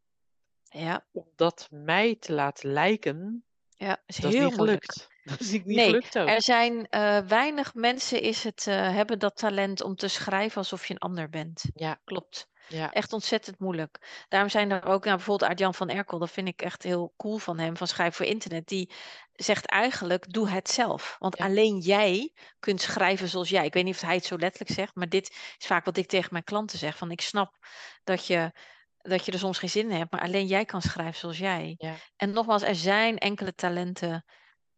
ja, 0.63 1.05
Om 1.11 1.27
dat 1.35 1.67
mij 1.71 2.15
te 2.15 2.33
laten 2.33 2.71
lijken, 2.71 3.43
ja, 3.69 4.01
is 4.05 4.15
dat 4.15 4.33
is 4.33 4.39
heel 4.39 4.51
moeilijk. 4.51 5.07
Dat 5.29 5.39
is 5.39 5.51
niet 5.51 5.65
Nee, 5.65 5.85
gelukt 5.85 6.17
ook. 6.19 6.27
er 6.27 6.41
zijn 6.41 6.87
eh, 6.89 7.19
weinig 7.19 7.73
mensen 7.73 8.21
is 8.21 8.43
het, 8.43 8.67
eh, 8.67 8.75
hebben 8.93 9.19
dat 9.19 9.35
talent 9.37 9.81
om 9.83 9.95
te 9.95 10.07
schrijven 10.07 10.57
alsof 10.57 10.85
je 10.87 10.93
een 10.93 10.99
ander 10.99 11.29
bent. 11.29 11.63
Ja, 11.73 11.99
Klopt. 12.03 12.47
ja, 12.67 12.91
Echt 12.91 13.13
ontzettend 13.13 13.59
moeilijk. 13.59 14.25
Daarom 14.27 14.49
zijn 14.49 14.71
er 14.71 14.85
ook, 14.85 15.03
nou, 15.05 15.15
bijvoorbeeld 15.15 15.49
Art-Jan 15.49 15.73
van 15.73 15.89
Erkel, 15.89 16.19
dat 16.19 16.31
vind 16.31 16.47
ik 16.47 16.61
echt 16.61 16.83
heel 16.83 17.13
cool 17.17 17.37
van 17.37 17.59
hem, 17.59 17.77
van 17.77 17.87
Schrijven 17.87 18.15
voor 18.15 18.25
Internet. 18.25 18.67
Die 18.67 18.91
zegt 19.33 19.65
eigenlijk, 19.65 20.33
doe 20.33 20.49
het 20.49 20.69
zelf. 20.69 21.15
Want 21.19 21.37
ja, 21.37 21.45
alleen 21.45 21.77
jij 21.79 22.33
kunt 22.59 22.81
schrijven 22.81 23.27
zoals 23.27 23.49
jij. 23.49 23.65
Ik 23.65 23.73
weet 23.73 23.83
niet 23.83 23.95
of 23.95 24.01
hij 24.01 24.15
het 24.15 24.25
zo 24.25 24.37
letterlijk 24.37 24.71
zegt, 24.73 24.95
maar 24.95 25.09
dit 25.09 25.29
is 25.57 25.65
vaak 25.65 25.85
wat 25.85 25.97
ik 25.97 26.07
tegen 26.07 26.29
mijn 26.31 26.43
klanten 26.43 26.77
zeg. 26.79 26.97
Van 26.97 27.11
ik 27.11 27.21
snap 27.21 27.57
dat 28.03 28.25
je, 28.27 28.51
dat 28.97 29.25
je 29.25 29.31
er 29.31 29.39
soms 29.39 29.57
geen 29.57 29.69
zin 29.69 29.89
in 29.91 29.97
hebt, 29.97 30.11
maar 30.11 30.21
alleen 30.21 30.45
jij 30.45 30.65
kan 30.65 30.81
schrijven 30.81 31.19
zoals 31.19 31.37
jij. 31.37 31.75
ja. 31.77 31.95
En 32.15 32.31
nogmaals, 32.31 32.61
er 32.61 32.75
zijn 32.75 33.17
enkele 33.17 33.53
talenten 33.53 34.25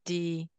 die 0.07 0.49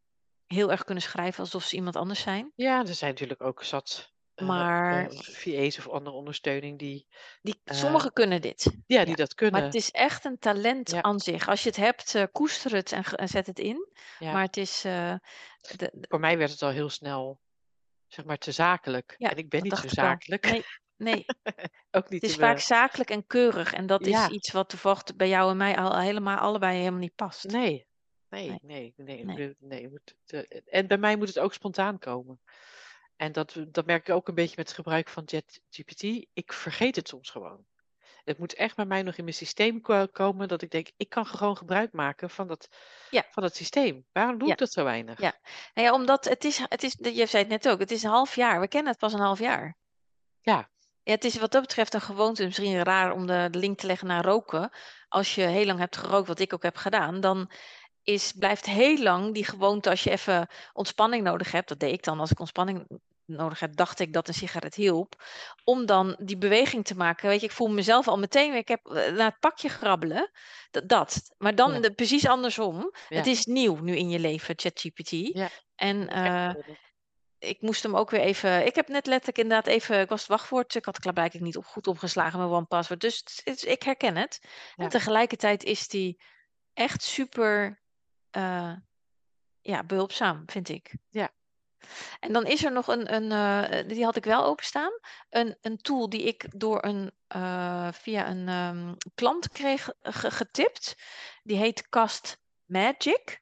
heel 0.47 0.71
erg 0.71 0.83
kunnen 0.83 1.03
schrijven 1.03 1.39
alsof 1.43 1.63
ze 1.63 1.75
iemand 1.75 1.95
anders 1.95 2.21
zijn. 2.21 2.51
Ja, 2.55 2.79
er 2.85 2.93
zijn 2.93 3.11
natuurlijk 3.11 3.41
ook 3.41 3.63
zat 3.63 4.13
eh, 4.33 4.47
Maar 4.47 5.07
VA's 5.11 5.77
of 5.77 5.87
andere 5.89 6.15
ondersteuning 6.15 6.79
die, 6.79 7.07
die, 7.41 7.61
eh, 7.63 7.75
sommigen 7.75 8.13
kunnen 8.13 8.41
dit. 8.41 8.63
ja, 8.63 8.99
Ja. 8.99 9.05
die 9.05 9.15
dat 9.15 9.27
Maar 9.27 9.35
kunnen. 9.35 9.63
het 9.63 9.75
is 9.75 9.91
echt 9.91 10.25
een 10.25 10.39
talent 10.39 10.91
Ja, 10.91 11.01
aan 11.01 11.19
zich. 11.19 11.47
Als 11.47 11.63
je 11.63 11.69
het 11.69 11.77
hebt, 11.77 12.25
koester 12.31 12.71
het 12.75 12.91
en, 12.91 13.27
zet 13.27 13.47
het 13.47 13.59
in. 13.59 13.87
ja. 14.19 14.31
Maar 14.31 14.43
het 14.43 14.57
is. 14.57 14.81
de, 14.81 15.19
de- 15.77 16.05
Voor 16.09 16.19
mij 16.19 16.37
werd 16.37 16.51
het 16.51 16.61
al 16.61 16.69
heel 16.69 16.89
snel, 16.89 17.41
zeg 18.07 18.25
maar, 18.25 18.37
te 18.37 18.51
zakelijk. 18.51 19.15
ja, 19.17 19.29
En 19.29 19.37
ik 19.37 19.49
ben 19.49 19.63
niet 19.63 19.77
zo 19.77 19.87
zakelijk. 19.87 20.45
Nee, 20.51 20.65
nee. 20.97 21.25
Ook 21.97 22.09
niet 22.09 22.21
Het 22.21 22.31
is 22.31 22.37
vaak 22.37 22.59
zakelijk 22.59 23.09
en 23.09 23.25
keurig. 23.27 23.73
En 23.73 23.85
dat 23.87 24.05
is 24.05 24.27
iets 24.27 24.51
wat 24.51 24.69
toevallig 24.69 25.03
bij 25.15 25.29
jou 25.29 25.51
en 25.51 25.57
mij 25.57 25.77
al 25.77 25.99
helemaal 25.99 26.37
allebei 26.37 26.77
helemaal 26.77 26.99
niet 26.99 27.15
past. 27.15 27.43
nee. 27.43 27.87
Nee, 28.29 28.59
Nee, 28.61 28.93
nee, 28.97 29.25
nee. 29.59 29.89
eh, 30.25 30.41
en 30.65 30.87
bij 30.87 30.97
mij 30.97 31.15
moet 31.15 31.27
het 31.27 31.39
ook 31.39 31.53
spontaan 31.53 31.99
komen. 31.99 32.41
En 33.15 33.31
dat, 33.31 33.55
dat 33.67 33.85
merk 33.85 34.07
ik 34.07 34.15
ook 34.15 34.27
een 34.27 34.35
beetje 34.35 34.55
met 34.57 34.67
het 34.67 34.75
gebruik 34.75 35.09
van 35.09 35.23
ChatGPT. 35.25 36.03
Ik 36.33 36.53
vergeet 36.53 36.95
het 36.95 37.07
soms 37.07 37.29
gewoon. 37.29 37.65
Het 38.23 38.37
moet 38.37 38.53
echt 38.53 38.75
bij 38.75 38.85
mij 38.85 39.01
nog 39.03 39.15
in 39.15 39.23
mijn 39.23 39.35
systeem 39.35 39.81
ko- 39.81 40.07
komen 40.07 40.47
dat 40.47 40.61
ik 40.61 40.71
denk, 40.71 40.87
ik 40.97 41.09
kan 41.09 41.25
gewoon 41.25 41.57
gebruik 41.57 41.91
maken 41.91 42.29
van 42.29 42.47
dat, 42.47 42.69
Ja, 43.09 43.25
van 43.31 43.43
dat 43.43 43.55
systeem. 43.55 44.05
Waarom 44.11 44.37
doe 44.37 44.47
ja, 44.47 44.53
ik 44.53 44.59
dat 44.59 44.71
zo 44.71 44.83
weinig? 44.83 45.21
ja. 45.21 45.33
Nou 45.73 45.87
ja, 45.87 45.93
omdat 45.93 46.25
het 46.25 46.43
is, 46.43 46.57
het 46.67 46.83
is, 46.83 46.95
je 46.99 47.25
zei 47.25 47.43
het 47.43 47.47
net 47.51 47.69
ook, 47.69 47.79
het 47.79 47.91
is 47.91 48.03
een 48.03 48.09
half 48.09 48.35
jaar. 48.35 48.59
We 48.59 48.67
kennen 48.67 48.91
het 48.91 48.99
pas 49.01 49.13
een 49.13 49.19
half 49.19 49.39
jaar. 49.39 49.77
Ja, 50.41 50.69
Ja, 51.03 51.11
het 51.15 51.23
is 51.23 51.39
wat 51.39 51.51
dat 51.51 51.61
betreft 51.61 51.93
een 51.93 52.01
gewoonte, 52.01 52.45
misschien 52.45 52.83
raar 52.83 53.11
om 53.11 53.25
de 53.27 53.47
link 53.51 53.77
te 53.79 53.87
leggen 53.87 54.07
naar 54.07 54.25
roken. 54.25 54.71
Als 55.07 55.35
je 55.35 55.41
heel 55.41 55.65
lang 55.65 55.79
hebt 55.79 55.97
gerookt, 55.97 56.27
wat 56.27 56.39
ik 56.39 56.53
ook 56.53 56.63
heb 56.63 56.75
gedaan, 56.75 57.19
dan 57.21 57.51
is, 58.03 58.31
blijft 58.31 58.65
heel 58.65 58.97
lang 58.97 59.33
die 59.33 59.45
gewoonte 59.45 59.89
als 59.89 60.03
je 60.03 60.09
even 60.09 60.47
ontspanning 60.73 61.23
nodig 61.23 61.51
hebt. 61.51 61.69
Dat 61.69 61.79
deed 61.79 61.93
ik 61.93 62.03
dan 62.03 62.19
als 62.19 62.31
ik 62.31 62.39
ontspanning 62.39 62.87
nodig 63.25 63.59
heb, 63.59 63.75
dacht 63.75 63.99
ik 63.99 64.13
dat 64.13 64.27
een 64.27 64.33
sigaret 64.33 64.75
hielp. 64.75 65.23
Om 65.63 65.85
dan 65.85 66.15
die 66.19 66.37
beweging 66.37 66.85
te 66.85 66.95
maken. 66.95 67.29
Weet 67.29 67.39
je, 67.39 67.45
ik 67.45 67.51
voel 67.51 67.69
mezelf 67.69 68.07
al 68.07 68.19
meteen, 68.19 68.49
weer, 68.49 68.59
ik 68.59 68.67
heb 68.67 68.85
eh, 68.85 68.93
naar 68.93 69.29
het 69.29 69.39
pakje 69.39 69.69
grabbelen. 69.69 70.31
Dat. 70.71 70.89
dat. 70.89 71.33
Maar 71.37 71.55
dan 71.55 71.73
ja, 71.73 71.79
de, 71.79 71.93
precies 71.93 72.27
andersom. 72.27 72.93
Het 73.07 73.27
is 73.27 73.45
nieuw 73.45 73.75
nu 73.81 73.95
in 73.95 74.09
je 74.09 74.19
leven, 74.19 74.53
ChatGPT. 74.57 75.09
ja. 75.09 75.49
En 75.75 76.07
eh, 76.07 76.53
ik 77.39 77.61
moest 77.61 77.83
hem 77.83 77.95
ook 77.95 78.09
weer 78.09 78.21
even. 78.21 78.65
Ik 78.65 78.75
heb 78.75 78.87
net 78.87 79.05
letterlijk 79.05 79.37
inderdaad 79.37 79.67
even. 79.67 79.99
Ik 79.99 80.09
was 80.09 80.19
het 80.19 80.29
wachtwoord. 80.29 80.75
Ik 80.75 80.85
had 80.85 80.95
het 80.95 81.13
blijkbaar 81.13 81.41
niet 81.41 81.57
op, 81.57 81.65
goed 81.65 81.87
opgeslagen 81.87 82.39
met 82.39 82.49
OnePassword. 82.49 83.01
Dus 83.01 83.41
het 83.43 83.65
ik 83.65 83.83
herken 83.83 84.15
het. 84.15 84.41
En 84.75 84.89
tegelijkertijd 84.89 85.63
is 85.63 85.87
die 85.87 86.21
echt 86.73 87.03
super 87.03 87.81
eh, 88.31 88.73
ja, 89.61 89.83
behulpzaam, 89.83 90.43
vind 90.45 90.69
ik. 90.69 90.93
ja, 91.09 91.29
En 92.19 92.33
dan 92.33 92.45
is 92.45 92.63
er 92.63 92.71
nog 92.71 92.87
een, 92.87 93.13
een 93.13 93.31
eh, 93.31 93.87
die 93.87 94.03
had 94.03 94.15
ik 94.15 94.23
wel 94.23 94.43
openstaan. 94.43 94.91
Een, 95.29 95.57
een 95.61 95.77
tool 95.77 96.09
die 96.09 96.23
ik 96.23 96.59
door 96.59 96.83
een, 96.85 97.11
eh, 97.27 97.87
via 97.91 98.29
een 98.29 98.47
ehm, 98.47 98.93
klant 99.15 99.49
kreeg 99.49 99.89
ge- 100.01 100.31
getipt. 100.31 100.95
Die 101.43 101.57
heet 101.57 101.89
Cast 101.89 102.37
Magic. 102.65 103.41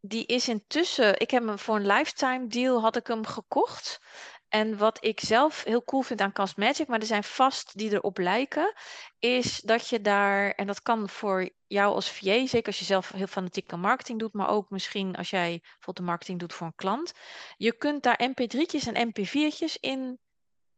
Die 0.00 0.26
is 0.26 0.48
intussen, 0.48 1.20
ik 1.20 1.30
heb 1.30 1.46
hem 1.46 1.58
voor 1.58 1.76
een 1.76 1.86
lifetime 1.86 2.46
deal 2.46 2.80
had 2.80 2.96
ik 2.96 3.06
hem 3.06 3.26
gekocht. 3.26 4.00
En 4.48 4.76
wat 4.76 5.04
ik 5.04 5.20
zelf 5.20 5.64
heel 5.64 5.84
cool 5.84 6.02
vind 6.02 6.20
aan 6.20 6.32
Cast 6.32 6.56
Magic, 6.56 6.88
maar 6.88 7.00
er 7.00 7.06
zijn 7.06 7.24
vast 7.24 7.78
die 7.78 7.92
erop 7.92 8.18
lijken, 8.18 8.74
is 9.18 9.60
dat 9.60 9.88
je 9.88 10.00
daar, 10.00 10.50
en 10.50 10.66
dat 10.66 10.82
kan 10.82 11.08
voor 11.08 11.50
jou 11.70 11.94
als 11.94 12.10
VA, 12.10 12.46
zeker 12.46 12.66
als 12.66 12.78
je 12.78 12.84
zelf 12.84 13.12
heel 13.12 13.26
fanatiek 13.26 13.72
aan 13.72 13.80
marketing 13.80 14.18
doet, 14.18 14.32
maar 14.32 14.48
ook 14.48 14.70
misschien 14.70 15.16
als 15.16 15.30
jij 15.30 15.58
bijvoorbeeld 15.62 15.96
de 15.96 16.02
marketing 16.02 16.38
doet 16.38 16.54
voor 16.54 16.66
een 16.66 16.74
klant. 16.74 17.12
Je 17.56 17.72
kunt 17.72 18.02
daar 18.02 18.20
mp3'tjes 18.30 18.92
en 18.92 19.08
mp4'tjes 19.08 19.76
in 19.80 20.18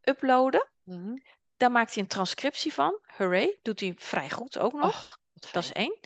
uploaden. 0.02 0.68
Mhm. 0.82 1.16
Daar 1.56 1.70
maakt 1.70 1.94
hij 1.94 2.02
een 2.02 2.08
transcriptie 2.08 2.72
van. 2.72 2.98
Hooray, 3.16 3.58
doet 3.62 3.80
hij 3.80 3.94
vrij 3.96 4.30
goed 4.30 4.58
ook 4.58 4.72
nog. 4.72 4.86
Och, 4.86 5.18
Dat 5.52 5.62
is 5.62 5.72
één. 5.72 5.98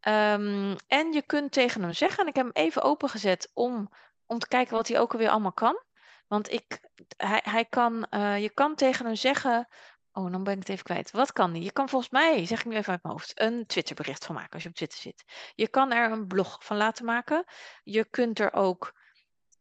Ehm, 0.00 0.76
en 0.86 1.12
je 1.12 1.22
kunt 1.26 1.52
tegen 1.52 1.82
hem 1.82 1.92
zeggen, 1.92 2.22
en 2.22 2.28
ik 2.28 2.36
heb 2.36 2.44
hem 2.44 2.64
even 2.64 2.82
opengezet 2.82 3.50
om, 3.54 3.88
om 4.26 4.38
te 4.38 4.48
kijken 4.48 4.76
wat 4.76 4.88
hij 4.88 5.00
ook 5.00 5.12
alweer 5.12 5.30
allemaal 5.30 5.52
kan. 5.52 5.82
Want 6.26 6.52
ik, 6.52 6.80
hij, 7.16 7.40
hij 7.44 7.64
kan, 7.64 8.06
eh, 8.10 8.42
je 8.42 8.50
kan 8.50 8.74
tegen 8.74 9.06
hem 9.06 9.14
zeggen, 9.14 9.68
oh 10.16 10.30
dan 10.32 10.42
ben 10.44 10.52
ik 10.52 10.58
het 10.58 10.68
even 10.68 10.84
kwijt. 10.84 11.10
Wat 11.10 11.32
kan 11.32 11.50
hij? 11.50 11.60
Je 11.60 11.72
kan 11.72 11.88
volgens 11.88 12.10
mij, 12.10 12.46
zeg 12.46 12.58
ik 12.58 12.64
nu 12.64 12.76
even 12.76 12.92
uit 12.92 13.02
mijn 13.02 13.14
hoofd, 13.14 13.40
een 13.40 13.66
Twitterbericht 13.66 14.24
van 14.24 14.34
maken 14.34 14.52
als 14.52 14.62
je 14.62 14.68
op 14.68 14.74
Twitter 14.74 14.98
zit. 14.98 15.24
Je 15.54 15.68
kan 15.68 15.92
er 15.92 16.10
een 16.10 16.26
blog 16.26 16.64
van 16.64 16.76
laten 16.76 17.04
maken. 17.04 17.44
Je 17.82 18.04
kunt 18.10 18.38
er 18.38 18.52
ook 18.52 18.92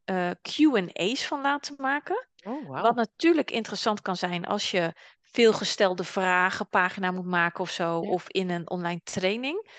eh, 0.06 0.30
Q&A's 0.42 1.28
van 1.28 1.42
laten 1.42 1.76
maken. 1.78 2.28
Oh, 2.48 2.68
wauw. 2.68 2.82
Wat 2.82 2.96
natuurlijk 2.96 3.52
interessant 3.52 4.02
kan 4.02 4.16
zijn 4.16 4.46
als 4.46 4.72
je 4.72 4.94
veelgestelde 5.22 6.04
vragen 6.04 6.70
pagina 6.70 7.12
moet 7.12 7.26
maken 7.26 7.60
of 7.60 7.72
zo, 7.72 8.02
Ja. 8.04 8.10
of 8.10 8.30
in 8.30 8.50
een 8.50 8.70
online 8.70 9.02
training. 9.04 9.70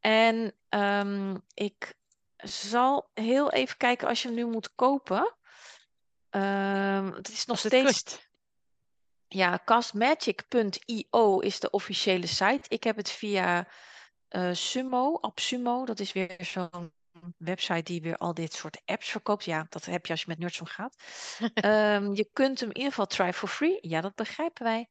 En 0.00 0.56
ehm, 0.68 1.36
ik 1.54 1.94
zal 2.36 3.10
heel 3.14 3.50
even 3.50 3.76
kijken 3.76 4.08
als 4.08 4.22
je 4.22 4.28
hem 4.28 4.36
nu 4.36 4.46
moet 4.46 4.74
kopen. 4.74 5.34
Ehm, 6.30 7.12
het 7.12 7.28
is 7.28 7.46
nog 7.46 7.58
steeds. 7.58 8.29
Ja, 9.32 9.60
castmagic.io 9.64 11.38
is 11.38 11.60
de 11.60 11.70
officiële 11.70 12.26
site. 12.26 12.68
Ik 12.68 12.84
heb 12.84 12.96
het 12.96 13.10
via 13.10 13.68
eh, 14.28 14.52
Sumo, 14.52 15.16
AppSumo. 15.20 15.84
Dat 15.84 16.00
is 16.00 16.12
weer 16.12 16.36
zo'n 16.38 16.92
website 17.36 17.82
die 17.82 18.02
weer 18.02 18.16
al 18.16 18.34
dit 18.34 18.52
soort 18.52 18.82
apps 18.84 19.08
verkoopt. 19.10 19.44
Ja, 19.44 19.66
dat 19.68 19.84
heb 19.84 20.06
je 20.06 20.12
als 20.12 20.20
je 20.20 20.28
met 20.28 20.38
Nerdsom 20.38 20.66
gaat. 20.66 20.96
Ehm, 21.54 22.12
je 22.12 22.28
kunt 22.32 22.60
hem 22.60 22.68
in 22.68 22.76
ieder 22.76 22.90
geval 22.92 23.06
try 23.06 23.32
for 23.32 23.48
free. 23.48 23.78
Ja, 23.80 24.00
dat 24.00 24.14
begrijpen 24.14 24.64
wij. 24.64 24.88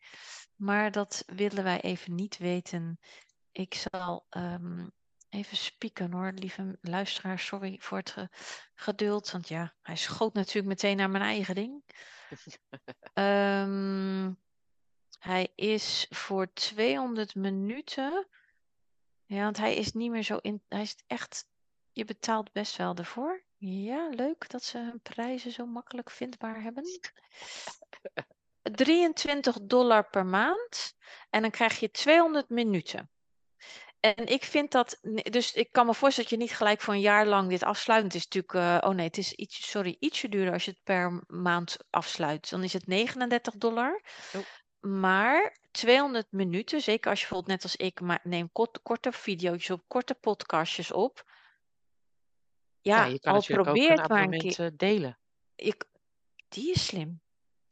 Maar 0.56 0.92
dat 0.92 1.24
willen 1.26 1.64
wij 1.64 1.82
even 1.82 2.16
niet 2.16 2.38
weten. 2.38 3.00
Ik 3.52 3.74
zal 3.74 4.26
ehm, 4.30 4.88
even 5.30 5.58
spieken 5.58 6.12
hoor, 6.12 6.32
lieve 6.36 6.78
luisteraar. 6.82 7.40
Sorry 7.40 7.76
voor 7.80 7.98
het 7.98 8.10
ge- 8.10 8.30
geduld. 8.74 9.32
Want 9.32 9.48
ja, 9.48 9.74
hij 9.82 9.96
schoot 9.96 10.34
natuurlijk 10.34 10.68
meteen 10.68 10.98
naar 10.98 11.10
mijn 11.10 11.24
eigen 11.24 11.56
ding. 11.56 11.84
Ehm, 13.14 14.32
hij 15.20 15.52
is 15.56 16.08
voor 16.10 16.54
200 16.54 17.36
minuten. 17.36 18.28
Ja, 19.26 19.44
want 19.44 19.58
hij 19.58 19.76
is 19.76 19.94
niet 19.94 20.12
meer 20.12 20.24
zo 20.24 20.38
in. 20.42 20.62
Hij 20.68 20.82
is 20.82 20.96
echt. 21.08 21.48
Je 21.92 22.06
betaalt 22.06 22.52
best 22.52 22.76
wel 22.76 22.96
ervoor. 22.96 23.44
Ja, 23.58 24.10
leuk 24.10 24.50
dat 24.50 24.64
ze 24.64 24.78
hun 24.78 25.02
prijzen 25.02 25.52
zo 25.52 25.66
makkelijk 25.66 26.10
vindbaar 26.10 26.62
hebben. 26.62 26.84
23 28.62 29.58
dollar 29.62 30.10
per 30.10 30.26
maand. 30.26 30.96
En 31.30 31.42
dan 31.42 31.52
krijg 31.52 31.80
je 31.80 31.92
200 31.92 32.50
minuten. 32.50 33.10
En 34.00 34.26
ik 34.26 34.44
vind 34.44 34.72
dat. 34.72 35.00
Dus 35.12 35.54
ik 35.54 35.72
kan 35.72 35.86
me 35.86 35.94
voorstellen 35.94 36.30
dat 36.30 36.40
je 36.40 36.46
niet 36.46 36.56
gelijk 36.58 36.82
voor 36.82 36.94
een 36.94 37.00
jaar 37.00 37.26
lang 37.26 37.50
dit 37.50 37.64
afsluit. 37.64 38.04
Het 38.04 38.16
is 38.16 38.28
natuurlijk. 38.28 38.54
eh, 38.54 38.90
oh 38.90 38.96
nee, 38.96 39.06
het 39.08 39.18
is 39.18 39.34
iets, 39.34 39.70
sorry, 39.70 39.96
ietsje 40.00 40.30
duurder 40.30 40.54
als 40.54 40.66
je 40.66 40.72
het 40.72 40.84
per 40.84 41.24
maand 41.28 41.78
afsluit. 41.90 42.50
Dan 42.50 42.64
is 42.64 42.74
het 42.74 42.88
39 42.88 43.56
dollar. 43.58 44.02
Oh. 44.36 44.42
Maar 44.80 45.58
200 45.72 46.32
minuten, 46.32 46.82
zeker 46.82 47.10
als 47.10 47.20
je 47.22 47.28
bijvoorbeeld 47.28 47.62
net 47.62 47.64
als 47.64 47.76
ik 47.76 48.02
maar 48.02 48.20
neem 48.24 48.52
kort, 48.52 48.82
korte 48.82 49.12
video's 49.12 49.70
op, 49.70 49.84
korte 49.88 50.14
podcastjes 50.14 50.92
op. 50.92 51.24
Ja, 52.82 53.06
Ja, 53.06 53.12
je 53.12 53.20
kan 53.20 53.34
al 53.34 53.42
probeer 53.42 53.92
het 53.92 54.10
maar 54.10 54.24
een 54.24 54.38
keer. 54.38 54.66
eh, 54.66 54.72
delen. 54.76 55.20
Ik, 55.56 55.86
die 56.48 56.72
is 56.72 56.86
slim. 56.86 57.22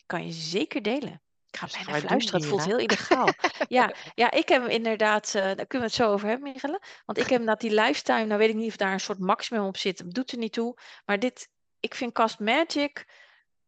Kan 0.05 0.25
je 0.25 0.31
zeker 0.31 0.81
delen. 0.81 1.21
Ik 1.63 1.69
ga 1.69 1.91
Dus 1.91 2.01
bijna. 2.01 2.23
Het 2.31 2.45
voelt 2.45 2.65
heel 2.65 2.75
Mira. 2.75 2.87
illegaal. 2.93 3.27
Ja, 3.67 3.93
ja, 4.15 4.31
ik 4.31 4.47
heb 4.49 4.67
inderdaad. 4.67 5.35
eh, 5.35 5.41
daar 5.43 5.55
kunnen 5.67 5.67
we 5.89 5.93
het 5.93 5.93
zo 5.93 6.11
over 6.11 6.27
hebben, 6.27 6.51
Michelle. 6.51 6.81
Want 7.05 7.17
ik 7.17 7.23
heb 7.23 7.39
inderdaad 7.39 7.61
die 7.61 7.73
lifetime. 7.73 8.25
Nou 8.25 8.39
weet 8.39 8.49
ik 8.49 8.55
niet 8.55 8.69
of 8.69 8.75
daar 8.77 8.93
een 8.93 8.99
soort 8.99 9.19
maximum 9.19 9.65
op 9.65 9.77
zit. 9.77 9.97
Dat 9.97 10.13
doet 10.13 10.31
er 10.31 10.37
niet 10.37 10.53
toe. 10.53 10.77
Maar 11.05 11.19
dit, 11.19 11.49
ik 11.79 11.95
vind 11.95 12.13
Cast 12.13 12.39
Magic. 12.39 13.05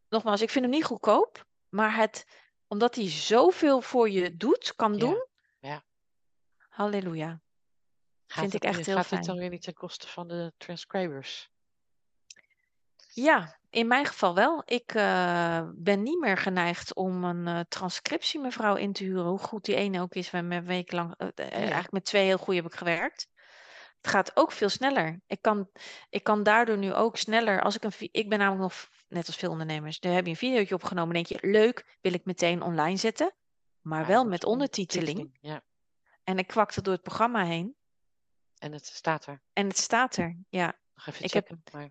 Nogmaals, 0.10 0.42
ik 0.42 0.50
vind 0.50 0.66
hem 0.66 0.74
niet 0.74 0.84
goedkoop. 0.86 1.46
Maar 1.70 1.96
het, 1.96 2.26
omdat 2.68 2.96
hij 2.96 3.10
zoveel 3.10 3.82
voor 3.82 4.10
je 4.10 4.36
doet, 4.38 4.76
kan 4.76 4.98
doen. 4.98 5.26
ja. 5.60 5.84
Halleluja. 6.70 7.42
Gaat 8.28 8.40
Vind 8.40 8.54
het, 8.54 8.64
ik 8.64 8.70
echt 8.70 8.86
heel 8.86 8.96
gaat 8.96 9.10
dit 9.10 9.18
dan 9.18 9.26
fijn. 9.28 9.38
weer 9.40 9.50
niet 9.50 9.62
ten 9.62 9.74
koste 9.74 10.08
van 10.08 10.28
de 10.28 10.54
transcribers? 10.58 11.50
Ja, 13.14 13.60
in 13.70 13.88
mijn 13.88 14.06
geval 14.06 14.36
wel. 14.36 14.62
Ik 14.66 14.94
eh, 14.94 15.70
ben 15.76 16.04
niet 16.04 16.20
meer 16.20 16.38
geneigd 16.38 16.94
om 16.96 17.24
een 17.24 17.48
eh, 17.48 17.60
transcriptiemevrouw 17.70 18.76
in 18.76 18.94
te 18.94 19.04
huren. 19.04 19.26
Hoe 19.26 19.40
goed 19.40 19.66
die 19.66 19.76
ene 19.76 20.02
ook 20.02 20.14
is. 20.14 20.32
We 20.32 20.38
hebben 20.38 20.58
een 20.58 20.66
week 20.66 20.92
lang, 20.92 21.14
eh, 21.18 21.28
eh, 21.36 21.48
Ja, 21.50 21.56
eigenlijk 21.58 21.92
met 21.92 22.06
twee 22.06 22.26
heel 22.26 22.38
goede 22.38 22.62
heb 22.62 22.72
ik 22.72 22.78
gewerkt. 22.78 23.28
Het 24.02 24.12
gaat 24.12 24.36
ook 24.38 24.52
veel 24.52 24.70
sneller. 24.70 25.22
Ik 25.28 25.42
kan, 25.42 25.70
ik 26.10 26.24
kan 26.24 26.44
daardoor 26.44 26.78
nu 26.78 26.94
ook 26.94 27.18
sneller, 27.18 27.62
als 27.62 27.76
ik 27.76 27.84
een, 27.84 27.92
vi- 27.92 28.10
ik 28.12 28.30
ben 28.30 28.40
namelijk 28.40 28.62
nog, 28.62 28.90
net 29.08 29.28
als 29.28 29.36
veel 29.36 29.52
ondernemers, 29.52 30.00
daar 30.00 30.14
heb 30.14 30.24
je 30.26 30.30
een 30.30 30.36
videootje 30.38 30.76
opgenomen, 30.76 31.14
denk 31.14 31.26
je, 31.26 31.38
leuk, 31.42 31.98
wil 32.02 32.14
ik 32.14 32.26
meteen 32.26 32.62
online 32.62 32.98
zetten. 32.98 33.34
Maar 33.82 34.06
wel 34.06 34.26
met 34.26 34.44
ondertiteling. 34.44 35.18
ondertiteling. 35.18 35.54
Ja, 35.56 35.64
En 36.24 36.38
ik 36.38 36.48
kwakte 36.48 36.82
door 36.82 36.94
het 36.94 37.02
programma 37.02 37.46
heen. 37.46 37.76
en 38.58 38.72
het 38.72 38.86
staat 38.86 39.26
er. 39.26 39.42
En 39.54 39.68
het 39.68 39.78
staat 39.78 40.16
er. 40.16 40.38
Ja, 40.50 40.80
Nog 40.94 41.08
even 41.08 41.24
ik 41.26 41.34
heb 41.34 41.48
checken. 41.48 41.64
Maar 41.72 41.90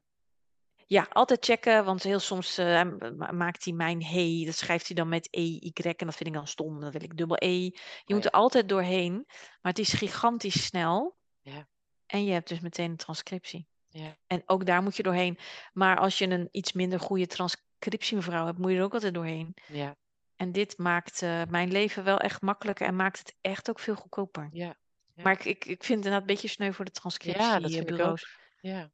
Ja, 0.89 1.07
altijd 1.11 1.45
checken, 1.45 1.85
want 1.85 2.03
heel 2.03 2.19
soms 2.19 2.59
eh, 2.59 2.83
ma- 3.17 3.33
maakt 3.33 3.65
hij 3.65 3.73
mijn 3.75 4.03
hey, 4.05 4.43
dat 4.47 4.55
schrijft 4.57 4.87
hij 4.87 4.97
dan 4.97 5.09
met 5.09 5.29
EY 5.31 5.73
en 5.75 6.07
dat 6.07 6.17
vind 6.17 6.27
ik 6.29 6.33
dan 6.33 6.47
stom, 6.47 6.81
dan 6.81 6.91
wil 6.91 7.03
ik 7.03 7.17
dubbel 7.17 7.37
E. 7.41 7.63
Je 7.65 7.73
oh 8.05 8.15
moet 8.15 8.25
er 8.25 8.31
altijd 8.31 8.69
doorheen, 8.69 9.15
maar 9.61 9.73
het 9.73 9.79
is 9.79 9.93
gigantisch 9.93 10.65
snel 10.65 11.17
ja, 11.41 11.69
en 12.07 12.25
je 12.25 12.33
hebt 12.33 12.49
dus 12.49 12.61
meteen 12.61 12.91
een 12.91 12.97
transcriptie. 12.97 13.67
ja, 13.89 14.17
En 14.27 14.43
ook 14.47 14.67
daar 14.67 14.83
moet 14.83 14.97
je 14.97 15.03
doorheen. 15.03 15.39
Maar 15.73 15.99
als 15.99 16.19
je 16.19 16.29
een 16.29 16.49
iets 16.51 16.73
minder 16.73 17.01
goede 17.01 17.27
transcriptiemevrouw 17.27 18.47
hebt, 18.47 18.59
moet 18.59 18.71
je 18.71 18.77
er 18.77 18.83
ook 18.85 18.95
altijd 18.95 19.15
doorheen. 19.15 19.55
ja, 19.67 19.97
En 20.37 20.53
dit 20.53 20.79
maakt 20.79 21.23
eh, 21.23 21.43
mijn 21.49 21.73
leven 21.73 22.05
wel 22.05 22.19
echt 22.19 22.43
makkelijker 22.43 22.87
en 22.87 22.97
maakt 22.97 23.19
het 23.19 23.35
echt 23.41 23.71
ook 23.71 23.79
veel 23.79 23.95
goedkoper. 23.95 24.49
ja. 24.53 24.77
Ja. 25.15 25.25
Maar 25.25 25.33
ik, 25.33 25.45
ik, 25.45 25.65
ik 25.65 25.65
vind 25.65 25.81
het 25.81 25.91
inderdaad 25.91 26.21
een 26.21 26.27
beetje 26.27 26.49
sneu 26.49 26.73
voor 26.73 26.85
de 26.85 26.91
Ja, 26.93 27.01
dat 27.01 27.15
vind 27.17 27.35
ik 27.35 27.61
transcriptiebureaus. 27.61 28.23
ook. 28.23 28.61
Ja, 28.61 28.91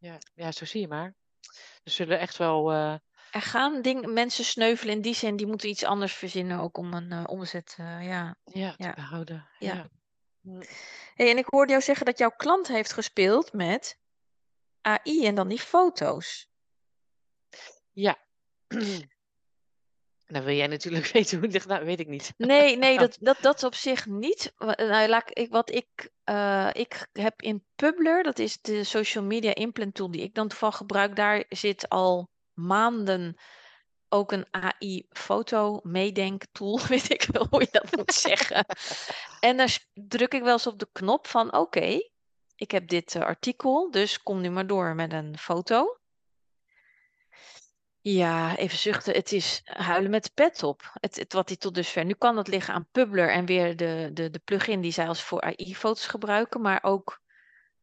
ja, 0.00 0.18
ja, 0.34 0.52
zo 0.52 0.64
zie 0.64 0.80
je 0.80 0.88
maar. 0.88 1.14
Er 1.84 1.90
zullen 1.90 2.18
echt 2.18 2.36
wel. 2.36 2.72
eh, 2.72 2.92
Er 3.30 3.42
gaan 3.42 3.82
ding, 3.82 4.06
mensen 4.12 4.44
sneuvelen 4.44 4.94
in 4.94 5.00
die 5.00 5.14
zin, 5.14 5.36
die 5.36 5.46
moeten 5.46 5.68
iets 5.68 5.84
anders 5.84 6.14
verzinnen 6.14 6.58
ook 6.60 6.76
om 6.76 6.92
een 6.94 7.12
eh, 7.12 7.24
omzet. 7.26 7.74
eh, 7.78 8.06
ja, 8.06 8.36
ja, 8.44 8.70
te 8.76 8.82
ja, 8.82 8.92
behouden. 8.94 9.48
ja. 9.58 9.74
Ja. 9.74 9.88
Hm. 10.40 10.62
Hey, 11.14 11.30
en 11.30 11.38
ik 11.38 11.46
hoorde 11.48 11.70
jou 11.70 11.82
zeggen 11.84 12.06
dat 12.06 12.18
jouw 12.18 12.30
klant 12.30 12.68
heeft 12.68 12.92
gespeeld 12.92 13.52
met 13.52 13.98
AI 14.80 15.26
en 15.26 15.34
dan 15.34 15.48
die 15.48 15.58
foto's. 15.60 16.48
Ja. 17.92 18.18
Dan 20.30 20.44
wil 20.44 20.54
jij 20.54 20.66
natuurlijk 20.66 21.06
weten 21.12 21.36
hoe 21.36 21.44
het 21.44 21.52
ligt. 21.52 21.66
Nou, 21.66 21.84
weet 21.84 22.00
ik 22.00 22.08
niet. 22.08 22.32
Nee, 22.36 22.76
nee, 22.76 22.98
dat, 23.04 23.16
dat, 23.20 23.38
dat 23.40 23.62
op 23.62 23.74
zich 23.74 24.06
niet. 24.06 24.52
Nou, 24.58 25.08
laat 25.08 25.38
ik, 25.38 25.50
wat 25.50 25.70
ik, 25.70 26.10
eh, 26.24 26.70
ik 26.72 27.08
heb 27.12 27.42
in 27.42 27.64
Publer, 27.74 28.22
dat 28.22 28.38
is 28.38 28.60
de 28.60 28.84
social 28.84 29.24
media 29.24 29.54
implant 29.54 29.94
tool 29.94 30.10
die 30.10 30.22
ik 30.22 30.34
dan 30.34 30.48
toevallig 30.48 30.76
gebruik, 30.76 31.16
daar 31.16 31.44
zit 31.48 31.88
al 31.88 32.30
maanden 32.52 33.36
ook 34.08 34.32
een 34.32 34.46
AI-foto 34.50 35.80
meedenk 35.82 36.44
tool, 36.52 36.80
weet 36.88 37.10
ik 37.10 37.26
wel 37.32 37.46
hoe 37.50 37.60
je 37.60 37.68
dat 37.70 37.96
moet 37.96 38.14
zeggen. 38.14 38.64
En 39.40 39.56
daar 39.56 39.78
druk 39.94 40.34
ik 40.34 40.42
wel 40.42 40.52
eens 40.52 40.66
op 40.66 40.78
de 40.78 40.88
knop 40.92 41.26
van 41.26 41.56
oké, 41.56 42.00
ik 42.54 42.70
heb 42.70 42.88
dit 42.88 43.14
eh, 43.14 43.22
artikel, 43.22 43.90
dus 43.90 44.22
kom 44.22 44.40
nu 44.40 44.50
maar 44.50 44.66
door 44.66 44.94
met 44.94 45.12
een 45.12 45.38
foto. 45.38 45.99
Ja, 48.02 48.56
even 48.56 48.78
zuchten. 48.78 49.14
Het 49.14 49.32
is 49.32 49.60
huilen 49.64 50.10
met 50.10 50.24
de 50.24 50.30
pet 50.34 50.62
op. 50.62 50.92
Het, 51.00 51.32
wat 51.32 51.48
hij 51.48 51.56
tot 51.56 51.74
dusver. 51.74 52.04
Nu 52.04 52.14
kan 52.14 52.34
dat 52.34 52.48
liggen 52.48 52.74
aan 52.74 52.88
Publer 52.92 53.30
en 53.30 53.46
weer 53.46 53.76
de, 53.76 54.10
de, 54.12 54.30
de 54.30 54.38
plugin 54.38 54.80
die 54.80 54.92
zij 54.92 55.08
als 55.08 55.22
voor 55.22 55.40
AI-foto's 55.40 56.06
gebruiken. 56.06 56.60
Maar 56.60 56.82
ook 56.82 57.20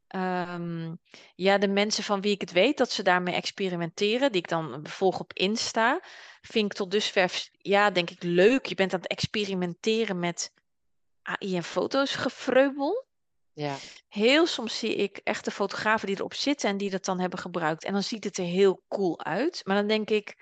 ehm, 0.08 0.96
ja, 1.36 1.58
de 1.58 1.68
mensen 1.68 2.04
van 2.04 2.22
wie 2.22 2.32
ik 2.32 2.42
het 2.42 2.52
weet 2.52 2.78
dat 2.78 2.92
ze 2.92 3.04
daarmee 3.04 3.34
experimenteren, 3.36 4.32
die 4.32 4.42
ik 4.42 4.50
dan 4.50 4.80
volg 4.84 5.20
op 5.20 5.34
Insta, 5.34 6.00
vind 6.42 6.72
ik 6.72 6.78
tot 6.78 6.92
dusver, 6.92 7.50
ja, 7.52 7.90
denk 7.92 8.10
ik 8.10 8.24
leuk. 8.24 8.66
Je 8.66 8.76
bent 8.76 8.94
aan 8.94 9.00
het 9.00 9.10
experimenteren 9.10 10.20
met 10.20 10.54
AI 11.22 11.56
en 11.56 11.64
foto's 11.64 12.16
gefreubel. 12.16 13.07
Ja, 13.58 13.76
Heel 14.08 14.46
soms 14.46 14.80
zie 14.80 14.96
ik 14.96 15.18
echte 15.24 15.52
fotografen 15.52 16.08
die 16.08 16.16
erop 16.18 16.34
zitten 16.34 16.70
en 16.70 16.78
die 16.78 16.90
dat 16.90 17.06
dan 17.06 17.20
hebben 17.20 17.40
gebruikt. 17.40 17.84
En 17.84 17.94
dan 17.94 18.04
ziet 18.04 18.24
het 18.24 18.38
er 18.38 18.46
heel 18.46 18.82
cool 18.88 19.24
uit. 19.24 19.62
Maar 19.64 19.76
dan 19.76 19.88
denk 19.88 20.10
ik, 20.10 20.36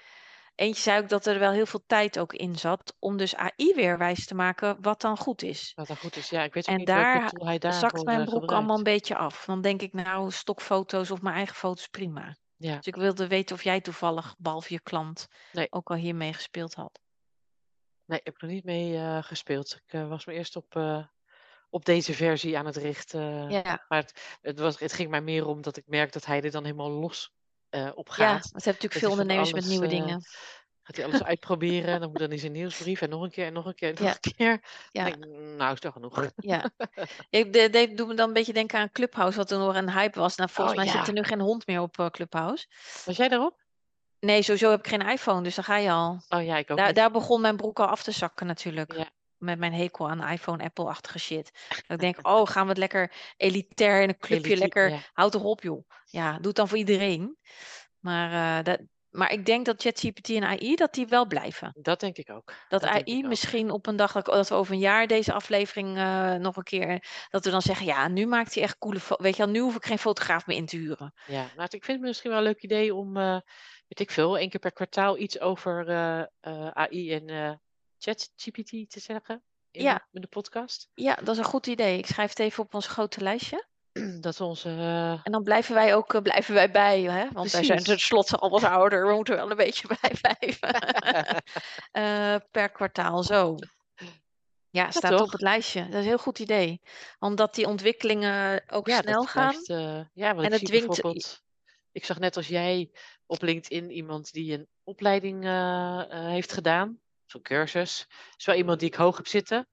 eentje 0.55 0.81
zei 0.81 1.01
ook 1.01 1.09
dat 1.09 1.25
er 1.25 1.39
wel 1.39 1.51
heel 1.51 1.65
veel 1.65 1.83
tijd 1.87 2.19
ook 2.19 2.33
in 2.33 2.55
zat 2.55 2.95
om 2.99 3.17
dus 3.17 3.35
AI 3.35 3.73
weer 3.75 3.97
wijs 3.97 4.25
te 4.25 4.35
maken 4.35 4.77
wat 4.81 5.01
dan 5.01 5.17
goed 5.17 5.41
is. 5.41 5.71
Wat 5.75 5.87
dan 5.87 5.97
goed 5.97 6.15
is, 6.15 6.29
ja, 6.29 6.43
ik 6.43 6.53
weet 6.53 6.67
En 6.67 6.77
niet 6.77 6.87
daar 6.87 7.31
hij 7.33 7.59
zakt 7.61 7.61
daarvoor 7.61 8.03
mijn 8.03 8.19
eh, 8.19 8.25
broek 8.25 8.51
allemaal 8.51 8.77
een 8.77 8.83
beetje 8.83 9.15
af. 9.15 9.45
Dan 9.45 9.61
denk 9.61 9.81
ik 9.81 9.93
nou, 9.93 10.31
stokfoto's 10.31 11.11
of 11.11 11.21
mijn 11.21 11.35
eigen 11.35 11.55
foto's 11.55 11.87
prima. 11.87 12.35
Ja, 12.57 12.75
Dus 12.75 12.85
ik 12.85 12.95
wilde 12.95 13.27
weten 13.27 13.55
of 13.55 13.63
jij 13.63 13.81
toevallig, 13.81 14.35
behalve 14.37 14.73
je 14.73 14.81
klant, 14.81 15.27
Nee. 15.51 15.67
ook 15.69 15.89
al 15.89 15.95
hiermee 15.95 16.33
gespeeld 16.33 16.73
had. 16.73 16.99
nee, 18.05 18.19
ik 18.19 18.25
heb 18.25 18.35
er 18.35 18.43
nog 18.47 18.55
niet 18.55 18.65
mee 18.65 18.95
eh, 18.95 19.23
gespeeld. 19.23 19.79
Ik 19.85 19.93
eh, 19.93 20.07
was 20.07 20.25
me 20.25 20.33
eerst 20.33 20.55
op, 20.55 20.75
op 21.75 21.85
deze 21.85 22.13
versie 22.13 22.57
aan 22.57 22.65
het 22.65 22.75
richten. 22.75 23.49
Ja, 23.49 23.85
Maar 23.87 23.99
het, 24.01 24.37
het, 24.41 24.59
was, 24.59 24.79
het 24.79 24.93
ging 24.93 25.09
mij 25.09 25.21
meer 25.21 25.47
om 25.47 25.61
dat 25.61 25.77
ik 25.77 25.83
merk 25.87 26.11
dat 26.13 26.25
hij 26.25 26.41
er 26.41 26.51
dan 26.51 26.63
helemaal 26.63 26.89
los 26.89 27.33
eh, 27.69 27.89
op 27.95 28.07
ja, 28.07 28.13
gaat. 28.13 28.27
want 28.51 28.65
er 28.65 28.71
hebben 28.71 28.73
natuurlijk 28.73 28.93
Dat 28.93 29.01
veel 29.01 29.11
ondernemers 29.11 29.53
met 29.53 29.65
nieuwe 29.65 29.85
eh, 29.85 29.91
dingen. 29.91 30.21
Gaat 30.81 30.95
hij 30.95 31.05
alles 31.05 31.23
uitproberen 31.23 31.93
en 31.93 31.99
dan 31.99 32.09
moet 32.09 32.19
dan 32.19 32.31
in 32.31 32.39
zijn 32.39 32.51
nieuwsbrief 32.51 33.01
en 33.01 33.09
nog 33.09 33.21
een 33.21 33.29
keer 33.31 33.45
en 33.45 33.53
nog 33.53 33.65
een 33.65 33.75
keer 33.75 33.89
en 33.89 33.95
nog 34.03 34.03
Ja. 34.03 34.17
een 34.21 34.33
keer. 34.35 34.63
Ja. 34.91 35.05
Ik, 35.05 35.17
nou 35.57 35.73
is 35.73 35.79
toch 35.79 35.93
genoeg. 35.93 36.25
Ja, 36.35 36.69
ik 37.29 37.53
de, 37.53 37.69
de, 37.69 37.93
doe 37.93 38.07
me 38.07 38.13
dan 38.13 38.27
een 38.27 38.33
beetje 38.33 38.53
denken 38.53 38.79
aan 38.79 38.91
Clubhouse, 38.91 39.37
wat 39.37 39.47
toen 39.47 39.59
nog 39.59 39.75
een 39.75 39.91
hype 39.91 40.19
was. 40.19 40.35
Nou, 40.35 40.49
volgens 40.49 40.77
Oh, 40.77 40.83
mij 40.83 40.91
zit 40.91 41.01
ja. 41.01 41.07
er 41.07 41.13
nu 41.13 41.23
geen 41.23 41.41
hond 41.41 41.67
meer 41.67 41.81
op 41.81 41.99
eh, 41.99 42.05
Clubhouse. 42.09 42.67
Was 43.05 43.17
jij 43.17 43.27
daarop? 43.27 43.63
Nee, 44.19 44.41
sowieso 44.41 44.69
heb 44.69 44.79
ik 44.79 44.87
geen 44.87 45.09
iPhone, 45.09 45.41
dus 45.43 45.55
daar 45.55 45.65
ga 45.65 45.77
je 45.77 45.91
al. 45.91 46.23
Oh 46.29 46.43
ja, 46.43 46.57
ik 46.57 46.71
ook 46.71 46.77
Daar, 46.77 46.93
daar 46.93 47.11
begon 47.11 47.41
mijn 47.41 47.57
broek 47.57 47.79
al 47.79 47.87
af 47.87 48.03
te 48.03 48.11
zakken 48.11 48.47
natuurlijk. 48.47 48.93
Ja. 48.93 49.09
Met 49.37 49.59
mijn 49.59 49.73
hekel 49.73 50.09
aan 50.09 50.27
iPhone, 50.27 50.63
Apple-achtige 50.63 51.19
shit. 51.19 51.51
Dat 51.69 51.81
ik 51.87 51.99
denk, 51.99 52.17
oh, 52.27 52.47
gaan 52.47 52.63
we 52.63 52.69
het 52.69 52.77
lekker 52.77 53.11
elitair 53.37 54.01
in 54.01 54.09
een 54.09 54.17
clubje, 54.17 54.45
Elite- 54.45 54.59
lekker, 54.59 54.89
ja. 54.89 54.99
houd 55.13 55.31
toch 55.31 55.43
op 55.43 55.61
joh. 55.61 55.89
Ja, 56.05 56.31
doe 56.31 56.47
het 56.47 56.55
dan 56.55 56.67
voor 56.67 56.77
iedereen. 56.77 57.37
Maar, 57.99 58.57
eh, 58.57 58.63
dat, 58.63 58.81
maar 59.09 59.31
ik 59.31 59.45
denk 59.45 59.65
dat 59.65 59.81
ChatGPT 59.81 60.29
en 60.29 60.43
AI, 60.43 60.75
dat 60.75 60.93
die 60.93 61.07
wel 61.07 61.25
blijven. 61.25 61.71
Dat 61.81 61.99
denk 61.99 62.17
ik 62.17 62.29
ook. 62.29 62.53
Dat, 62.67 62.83
AI 62.83 63.23
ook. 63.23 63.29
misschien 63.29 63.71
op 63.71 63.87
een 63.87 63.95
dag, 63.95 64.11
dat 64.11 64.49
we 64.49 64.55
over 64.55 64.73
een 64.73 64.79
jaar 64.79 65.07
deze 65.07 65.33
aflevering 65.33 65.97
eh, 65.97 66.33
nog 66.33 66.55
een 66.55 66.63
keer, 66.63 67.07
dat 67.29 67.45
we 67.45 67.51
dan 67.51 67.61
zeggen, 67.61 67.85
ja, 67.85 68.07
nu 68.07 68.25
maakt 68.25 68.53
hij 68.53 68.63
echt 68.63 68.77
coole, 68.77 68.99
weet 69.17 69.35
je 69.35 69.43
wel, 69.43 69.51
nu 69.51 69.59
hoef 69.59 69.75
ik 69.75 69.85
geen 69.85 69.99
fotograaf 69.99 70.47
meer 70.47 70.57
in 70.57 70.65
te 70.65 70.77
huren. 70.77 71.13
Ja, 71.27 71.45
nou, 71.55 71.67
ik 71.71 71.83
vind 71.83 71.97
het 71.97 72.07
misschien 72.07 72.29
wel 72.29 72.39
een 72.39 72.45
leuk 72.45 72.61
idee 72.61 72.95
om, 72.95 73.17
eh, 73.17 73.39
weet 73.87 73.99
ik 73.99 74.11
veel, 74.11 74.37
één 74.37 74.49
keer 74.49 74.59
per 74.59 74.73
kwartaal 74.73 75.17
iets 75.17 75.39
over 75.39 75.89
AI 76.73 77.11
en 77.11 77.59
ChatGPT 78.13 78.69
te 78.89 78.99
zeggen 78.99 79.43
in, 79.71 79.81
Ja. 79.83 80.07
de, 80.11 80.27
podcast. 80.27 80.89
Ja, 80.93 81.15
dat 81.15 81.27
is 81.29 81.37
een 81.37 81.43
goed 81.43 81.67
idee. 81.67 81.97
Ik 81.97 82.05
schrijf 82.05 82.29
het 82.29 82.39
even 82.39 82.63
op 82.63 82.73
ons 82.73 82.87
grote 82.87 83.21
lijstje. 83.21 83.65
Dat 84.21 84.41
onze... 84.41 84.69
eh, 84.69 85.11
En 85.23 85.31
dan 85.31 85.43
blijven 85.43 85.73
wij 85.75 85.95
ook 85.95 86.13
eh, 86.13 86.21
blijven 86.21 86.53
wij 86.53 86.71
bij, 86.71 87.01
hè? 87.01 87.31
want 87.31 87.51
wij 87.51 87.63
zijn 87.63 87.83
tenslotte 87.83 88.37
al 88.37 88.49
wat 88.49 88.63
ouder. 88.63 89.07
We 89.07 89.13
moeten 89.13 89.35
wel 89.35 89.51
een 89.51 89.57
beetje 89.57 89.87
bij 90.01 90.15
blijven. 90.21 90.73
Eh, 91.91 92.35
per 92.51 92.69
kwartaal 92.69 93.23
zo. 93.23 93.55
Ja, 94.69 94.91
staat 94.91 95.21
op 95.21 95.31
het 95.31 95.41
lijstje. 95.41 95.79
Dat 95.81 95.89
is 95.89 95.95
een 95.95 96.03
heel 96.03 96.17
goed 96.17 96.39
idee. 96.39 96.81
Omdat 97.19 97.55
die 97.55 97.67
ontwikkelingen 97.67 98.63
ook 98.69 98.87
ja, 98.87 99.01
snel 99.01 99.23
gaan. 99.23 99.49
blijft, 99.63 99.67
ja, 100.13 100.33
want 100.33 100.47
En 100.47 100.53
ik 100.53 100.59
het 100.59 100.65
dwingt- 100.65 100.87
bijvoorbeeld... 100.87 101.43
Ik 101.91 102.05
zag 102.05 102.19
net 102.19 102.37
als 102.37 102.47
jij 102.47 102.91
op 103.25 103.41
LinkedIn 103.41 103.91
iemand 103.91 104.31
die 104.31 104.53
een 104.53 104.67
opleiding 104.83 105.43
heeft 106.09 106.51
gedaan. 106.53 106.99
Zo'n 107.25 107.41
cursus. 107.41 108.07
is 108.37 108.45
wel 108.45 108.55
iemand 108.55 108.79
die 108.79 108.89
ik 108.89 108.95
hoog 108.95 109.17
heb 109.17 109.27
zitten. 109.27 109.67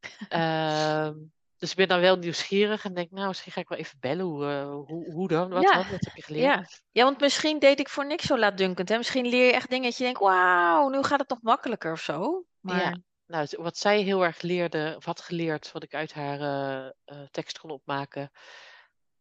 Ehm, 0.28 1.14
dus 1.58 1.70
ik 1.70 1.76
ben 1.76 1.88
dan 1.88 2.00
wel 2.00 2.16
nieuwsgierig 2.16 2.84
en 2.84 2.94
denk, 2.94 3.10
nou, 3.10 3.28
misschien 3.28 3.52
ga 3.52 3.60
ik 3.60 3.68
wel 3.68 3.78
even 3.78 3.98
bellen. 4.00 4.24
Hoe, 4.24 4.46
eh, 4.46 4.74
hoe, 4.86 5.12
hoe 5.12 5.28
dan? 5.28 5.50
Wat 5.50 5.62
Ja? 5.62 5.76
Wat 5.76 5.86
heb 5.90 6.14
je 6.14 6.22
geleerd? 6.22 6.44
Ja. 6.44 6.66
ja, 6.90 7.04
want 7.04 7.20
misschien 7.20 7.58
deed 7.58 7.80
ik 7.80 7.88
voor 7.88 8.06
niks 8.06 8.26
zo 8.26 8.38
laatdunkend. 8.38 8.88
Hè? 8.88 8.96
Misschien 8.96 9.26
leer 9.26 9.46
je 9.46 9.52
echt 9.52 9.70
dingen 9.70 9.84
dat 9.84 9.96
je 9.96 10.04
denkt, 10.04 10.20
wauw, 10.20 10.88
nu 10.88 11.02
gaat 11.02 11.20
het 11.20 11.28
nog 11.28 11.42
makkelijker 11.42 11.92
of 11.92 12.00
zo. 12.00 12.44
Maar 12.60 12.80
Ja. 12.80 12.96
Nou, 13.26 13.46
wat 13.50 13.76
zij 13.76 14.02
heel 14.02 14.24
erg 14.24 14.40
leerde, 14.40 14.94
of 14.96 15.04
had 15.04 15.20
geleerd, 15.20 15.72
wat 15.72 15.82
ik 15.82 15.94
uit 15.94 16.12
haar 16.12 16.40
eh, 16.40 16.90
eh, 17.04 17.28
tekst 17.30 17.58
kon 17.58 17.70
opmaken. 17.70 18.30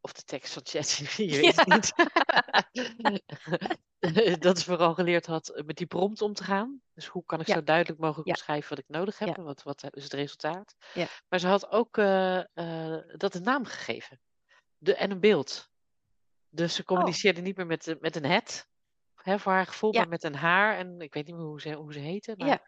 Of 0.01 0.13
de 0.13 0.23
tekst 0.23 0.53
van 0.53 0.61
ChatGPT, 0.69 1.15
je 1.15 1.41
weet 1.41 1.55
het 1.55 1.67
niet. 1.67 1.93
dat 4.39 4.59
ze 4.59 4.65
vooral 4.65 4.93
geleerd 4.93 5.25
had 5.25 5.49
eh, 5.49 5.63
met 5.65 5.77
die 5.77 5.87
prompt 5.87 6.21
om 6.21 6.33
te 6.33 6.43
gaan. 6.43 6.81
Dus 6.93 7.05
hoe 7.07 7.25
kan 7.25 7.39
ik 7.39 7.47
Ja. 7.47 7.53
zo 7.53 7.63
duidelijk 7.63 7.99
mogelijk 7.99 8.27
Ja. 8.27 8.33
beschrijven 8.33 8.69
wat 8.69 8.79
ik 8.79 8.85
nodig 8.87 9.19
heb 9.19 9.37
en 9.37 9.43
wat, 9.43 9.63
wat 9.63 9.83
is 9.91 10.03
het 10.03 10.13
resultaat. 10.13 10.75
Ja. 10.93 11.07
Maar 11.29 11.39
ze 11.39 11.47
had 11.47 11.69
ook 11.71 11.97
eh, 11.97 12.39
eh, 12.39 13.03
dat 13.17 13.33
een 13.35 13.43
naam 13.43 13.65
gegeven 13.65 14.19
de, 14.77 14.95
en 14.95 15.11
een 15.11 15.19
beeld. 15.19 15.69
Dus 16.49 16.69
Oh. 16.69 16.75
ze 16.75 16.83
communiceerde 16.83 17.41
niet 17.41 17.57
meer 17.57 17.65
met, 17.65 17.95
met 17.99 18.15
een 18.15 18.25
het, 18.25 18.67
hè, 19.15 19.39
voor 19.39 19.51
haar 19.51 19.65
gevoel, 19.67 19.91
maar 19.93 20.07
met 20.07 20.23
een 20.23 20.35
haar. 20.35 20.77
En 20.77 20.99
ik 21.01 21.13
weet 21.13 21.25
niet 21.25 21.35
meer 21.35 21.45
hoe 21.45 21.61
ze, 21.61 21.73
hoe 21.73 21.93
ze 21.93 21.99
heette. 21.99 22.33
Maar 22.37 22.47
Ja. 22.47 22.61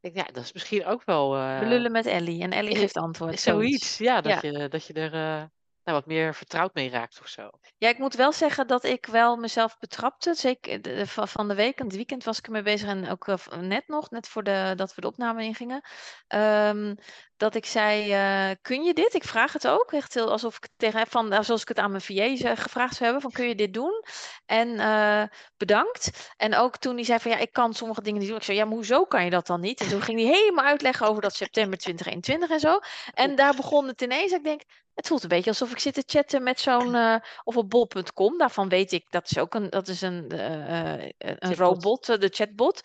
ik 0.00 0.12
denk, 0.12 0.16
ja, 0.26 0.32
dat 0.32 0.44
is 0.44 0.52
misschien 0.52 0.84
ook 0.86 1.04
wel 1.04 1.36
eh, 1.36 1.58
we 1.58 1.66
lullen 1.66 1.92
met 1.92 2.06
Ellie 2.06 2.42
en 2.42 2.52
Ellie 2.52 2.72
eh, 2.74 2.78
geeft 2.80 2.96
antwoord. 2.96 3.40
zoiets. 3.40 3.98
Ja, 3.98 4.20
dat 4.20 4.40
je, 4.42 4.68
dat 4.68 4.86
je 4.86 4.92
er 4.92 5.12
eh, 5.14 5.44
nou, 5.84 5.96
wat 5.98 6.06
meer 6.06 6.34
vertrouwd 6.34 6.74
mee 6.74 6.90
raakt 6.90 7.20
of 7.20 7.28
zo. 7.28 7.50
Ja, 7.76 7.88
ik 7.88 7.98
moet 7.98 8.14
wel 8.14 8.32
zeggen 8.32 8.66
dat 8.66 8.84
ik 8.84 9.06
wel 9.06 9.36
mezelf 9.36 9.78
betrapte. 9.78 10.34
Zeker 10.34 10.82
de- 10.82 11.06
van 11.06 11.48
de 11.48 11.54
week, 11.54 11.78
en 11.78 11.86
het 11.86 11.96
weekend 11.96 12.24
was 12.24 12.38
ik 12.38 12.46
ermee 12.46 12.62
bezig 12.62 12.88
en 12.88 13.08
ook 13.08 13.28
eh, 13.28 13.36
net 13.60 13.88
nog, 13.88 14.10
net 14.10 14.28
voor 14.28 14.42
de, 14.42 14.72
dat 14.76 14.94
we 14.94 15.00
de 15.00 15.06
opname 15.06 15.42
ingingen. 15.44 15.80
ehm, 16.26 16.94
dat 17.36 17.54
ik 17.54 17.66
zei, 17.66 18.12
eh, 18.12 18.56
kun 18.62 18.82
je 18.82 18.94
dit? 18.94 19.14
Ik 19.14 19.24
vraag 19.24 19.52
het 19.52 19.66
ook, 19.68 19.92
echt 19.92 20.14
heel 20.14 20.30
alsof 20.30 20.56
ik 20.56 20.68
tegen, 20.76 21.06
van, 21.06 21.44
zoals 21.44 21.62
ik 21.62 21.68
het 21.68 21.78
aan 21.78 21.90
mijn 21.90 22.02
VA 22.02 22.12
eh, 22.22 22.56
gevraagd 22.56 22.92
zou 22.94 23.04
hebben, 23.04 23.20
van 23.22 23.30
kun 23.30 23.48
je 23.48 23.54
dit 23.54 23.74
doen? 23.74 24.04
En 24.46 24.78
eh, 24.78 25.22
bedankt. 25.56 26.32
En 26.36 26.54
ook 26.56 26.76
toen 26.76 26.94
hij 26.94 27.04
zei 27.04 27.18
van, 27.18 27.30
ja, 27.30 27.36
ik 27.38 27.52
kan 27.52 27.74
sommige 27.74 28.02
dingen 28.02 28.18
niet 28.20 28.28
doen. 28.28 28.36
Ik 28.38 28.42
zei, 28.42 28.56
ja, 28.56 28.64
maar 28.64 28.74
hoezo 28.74 29.04
kan 29.04 29.24
je 29.24 29.30
dat 29.30 29.46
dan 29.46 29.60
niet? 29.60 29.80
En 29.80 29.88
toen 29.88 30.02
ging 30.02 30.20
hij 30.20 30.28
helemaal 30.28 30.64
uitleggen 30.64 31.06
over 31.06 31.22
dat 31.22 31.34
september 31.34 31.78
2021 31.78 32.50
en 32.50 32.60
zo. 32.60 32.78
En 33.14 33.34
daar 33.36 33.54
begon 33.56 33.86
het 33.86 34.02
ineens. 34.02 34.32
Ik 34.32 34.44
denk, 34.44 34.62
het 34.94 35.06
voelt 35.06 35.22
een 35.22 35.28
beetje 35.28 35.50
alsof 35.50 35.70
ik 35.70 35.78
zit 35.78 35.94
te 35.94 36.02
chatten 36.06 36.42
met 36.42 36.60
zo'n, 36.60 36.94
eh, 37.04 37.16
of 37.44 37.56
op 37.56 37.70
bol.com. 37.70 38.38
Daarvan 38.38 38.68
weet 38.68 38.92
ik, 38.92 39.04
dat 39.10 39.30
is 39.30 39.38
ook 39.38 39.54
een, 39.54 39.70
dat 39.70 39.88
is 39.88 40.00
een, 40.00 40.28
eh, 40.28 40.94
eh, 41.04 41.12
een 41.18 41.36
Chatbot. 41.38 41.58
robot, 41.58 42.06
de 42.06 42.28
chatbot. 42.32 42.80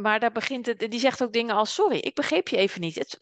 Maar, 0.00 0.20
daar 0.20 0.32
begint 0.32 0.66
het, 0.66 0.78
die 0.78 1.00
zegt 1.00 1.22
ook 1.22 1.32
dingen 1.32 1.54
als, 1.54 1.74
sorry, 1.74 1.96
ik 1.96 2.14
begreep 2.14 2.48
je 2.48 2.56
even 2.56 2.80
niet. 2.80 2.94
Het, 2.94 3.18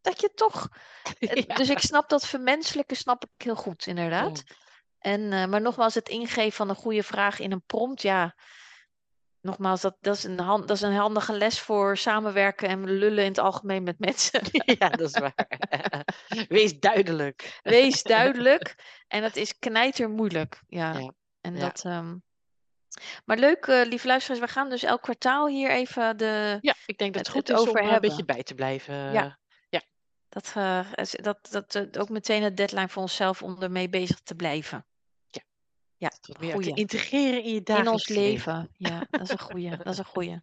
dat 0.00 0.20
je 0.20 0.30
toch, 0.34 0.68
Ja. 1.18 1.54
dus 1.54 1.68
ik 1.70 1.78
snap 1.78 2.08
dat 2.08 2.26
vermenselijke 2.26 2.94
snap 2.94 3.24
ik 3.24 3.44
heel 3.44 3.56
goed, 3.56 3.86
inderdaad. 3.86 4.42
En, 4.98 5.28
maar 5.28 5.60
nogmaals, 5.60 5.94
het 5.94 6.08
ingeven 6.08 6.52
van 6.52 6.68
een 6.68 6.74
goede 6.74 7.02
vraag 7.02 7.38
in 7.38 7.52
een 7.52 7.64
prompt, 7.66 8.02
ja. 8.02 8.34
Nogmaals, 9.40 9.80
dat, 9.80 9.96
dat, 10.00 10.16
is 10.16 10.24
een 10.24 10.40
hand, 10.40 10.68
dat 10.68 10.76
is 10.76 10.82
een 10.82 10.94
handige 10.94 11.32
les 11.32 11.60
voor 11.60 11.96
samenwerken 11.96 12.68
en 12.68 12.90
lullen 12.90 13.24
in 13.24 13.30
het 13.30 13.38
algemeen 13.38 13.82
met 13.82 13.98
mensen. 13.98 14.40
ja, 14.78 14.88
dat 14.88 15.00
is 15.14 15.18
waar. 15.18 15.48
Wees 16.48 16.78
duidelijk. 16.78 17.58
Wees 17.62 18.02
duidelijk. 18.16 18.74
En 19.08 19.22
het 19.22 19.36
is 19.36 19.58
knijter 19.58 20.10
moeilijk. 20.10 20.62
Ja. 20.66 20.98
Ja, 20.98 21.12
En 21.40 21.54
ja. 21.54 21.60
dat. 21.60 21.84
ehm, 21.84 22.16
Maar 23.24 23.36
leuk, 23.38 23.66
eh 23.66 23.84
lieve 23.84 24.06
luisteraars. 24.06 24.40
We 24.40 24.48
gaan 24.48 24.68
dus 24.70 24.82
elk 24.82 25.02
kwartaal 25.02 25.46
hier 25.48 25.70
even 25.70 26.16
de. 26.16 26.58
Ja, 26.60 26.74
ik 26.86 26.98
denk 26.98 27.14
dat 27.14 27.26
het 27.26 27.34
goed 27.34 27.48
het 27.48 27.56
is 27.56 27.62
om 27.62 27.68
over 27.68 27.80
er 27.80 27.86
een 27.86 27.92
hebben. 27.92 28.08
beetje 28.10 28.24
bij 28.24 28.42
te 28.42 28.54
blijven. 28.54 29.12
Ja. 29.12 29.38
Dat, 30.30 30.52
eh, 30.54 30.86
is- 30.94 31.18
dat, 31.22 31.48
dat, 31.50 31.74
eh, 31.74 32.00
ook 32.00 32.08
meteen 32.08 32.42
het 32.42 32.56
deadline 32.56 32.88
voor 32.88 33.02
onszelf 33.02 33.42
om 33.42 33.62
ermee 33.62 33.88
bezig 33.88 34.20
te 34.20 34.34
blijven. 34.34 34.86
Ja. 35.98 36.12
Wat 36.20 36.38
meer 36.40 36.48
te 36.50 36.54
goeie. 36.56 36.74
integreren 36.74 37.42
in 37.42 37.48
je 37.50 37.54
In 37.56 37.64
dagelijks 37.64 37.92
ons 37.92 38.08
leven. 38.08 38.68
Ja, 38.76 39.06
dat 39.10 39.20
is 39.20 39.30
een 39.30 39.38
goeie. 39.40 39.70
Dat 39.76 39.86
is 39.86 39.98
een 39.98 40.04
goeie. 40.04 40.40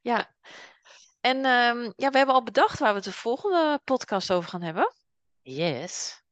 Ja. 0.00 0.34
En 1.20 1.36
ehm, 1.44 1.82
ja, 1.96 2.10
we 2.10 2.16
hebben 2.16 2.34
al 2.34 2.42
bedacht 2.42 2.78
waar 2.78 2.88
we 2.90 2.96
het 2.96 3.04
de 3.04 3.12
volgende 3.12 3.80
podcast 3.84 4.30
over 4.32 4.50
gaan 4.50 4.62
hebben. 4.62 4.92
Yes. 5.42 6.22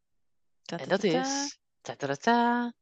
En 0.65 0.89
dat 0.89 1.03
is... 1.03 1.59
Ta-ta-ta-ta. 1.81 2.73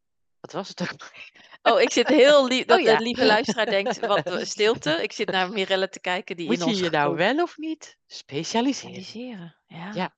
Wat 0.41 0.53
was 0.53 0.69
het 0.69 0.83
ook? 0.83 0.91
Oh, 1.65 1.81
ik 1.81 1.91
zit 1.91 2.09
heel 2.09 2.47
lief. 2.47 2.65
Dat 2.65 2.79
Oh 2.79 2.85
ja. 2.85 2.97
de 2.97 3.03
lieve 3.05 3.25
luisteraar 3.27 3.67
denkt, 3.67 4.01
wat 4.07 4.39
stilte. 4.41 4.91
Ik 5.03 5.13
zit 5.13 5.31
naar 5.31 5.51
Mirelle 5.53 5.89
te 5.89 6.01
kijken 6.01 6.37
die 6.37 6.47
Moet 6.47 6.55
in 6.59 6.65
je 6.65 6.71
ons 6.71 6.79
je 6.81 6.91
nou 6.91 7.05
groot- 7.05 7.17
wel 7.35 7.43
of 7.45 7.57
niet 7.57 7.97
specialiseren? 8.07 8.91
Analyseren. 8.91 9.57
Ja. 9.67 9.91
Ja, 9.95 10.15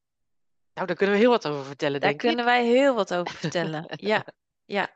Nou, 0.74 0.86
daar 0.86 0.96
kunnen 0.96 1.14
we 1.14 1.20
heel 1.20 1.30
wat 1.30 1.46
over 1.48 1.64
vertellen, 1.64 2.00
Daar 2.00 2.08
denk 2.08 2.20
kunnen 2.20 2.38
ik. 2.38 2.44
wij 2.44 2.64
heel 2.64 2.94
wat 2.94 3.14
over 3.14 3.34
vertellen. 3.34 3.84
Ja, 3.96 4.24
ja. 4.64 4.90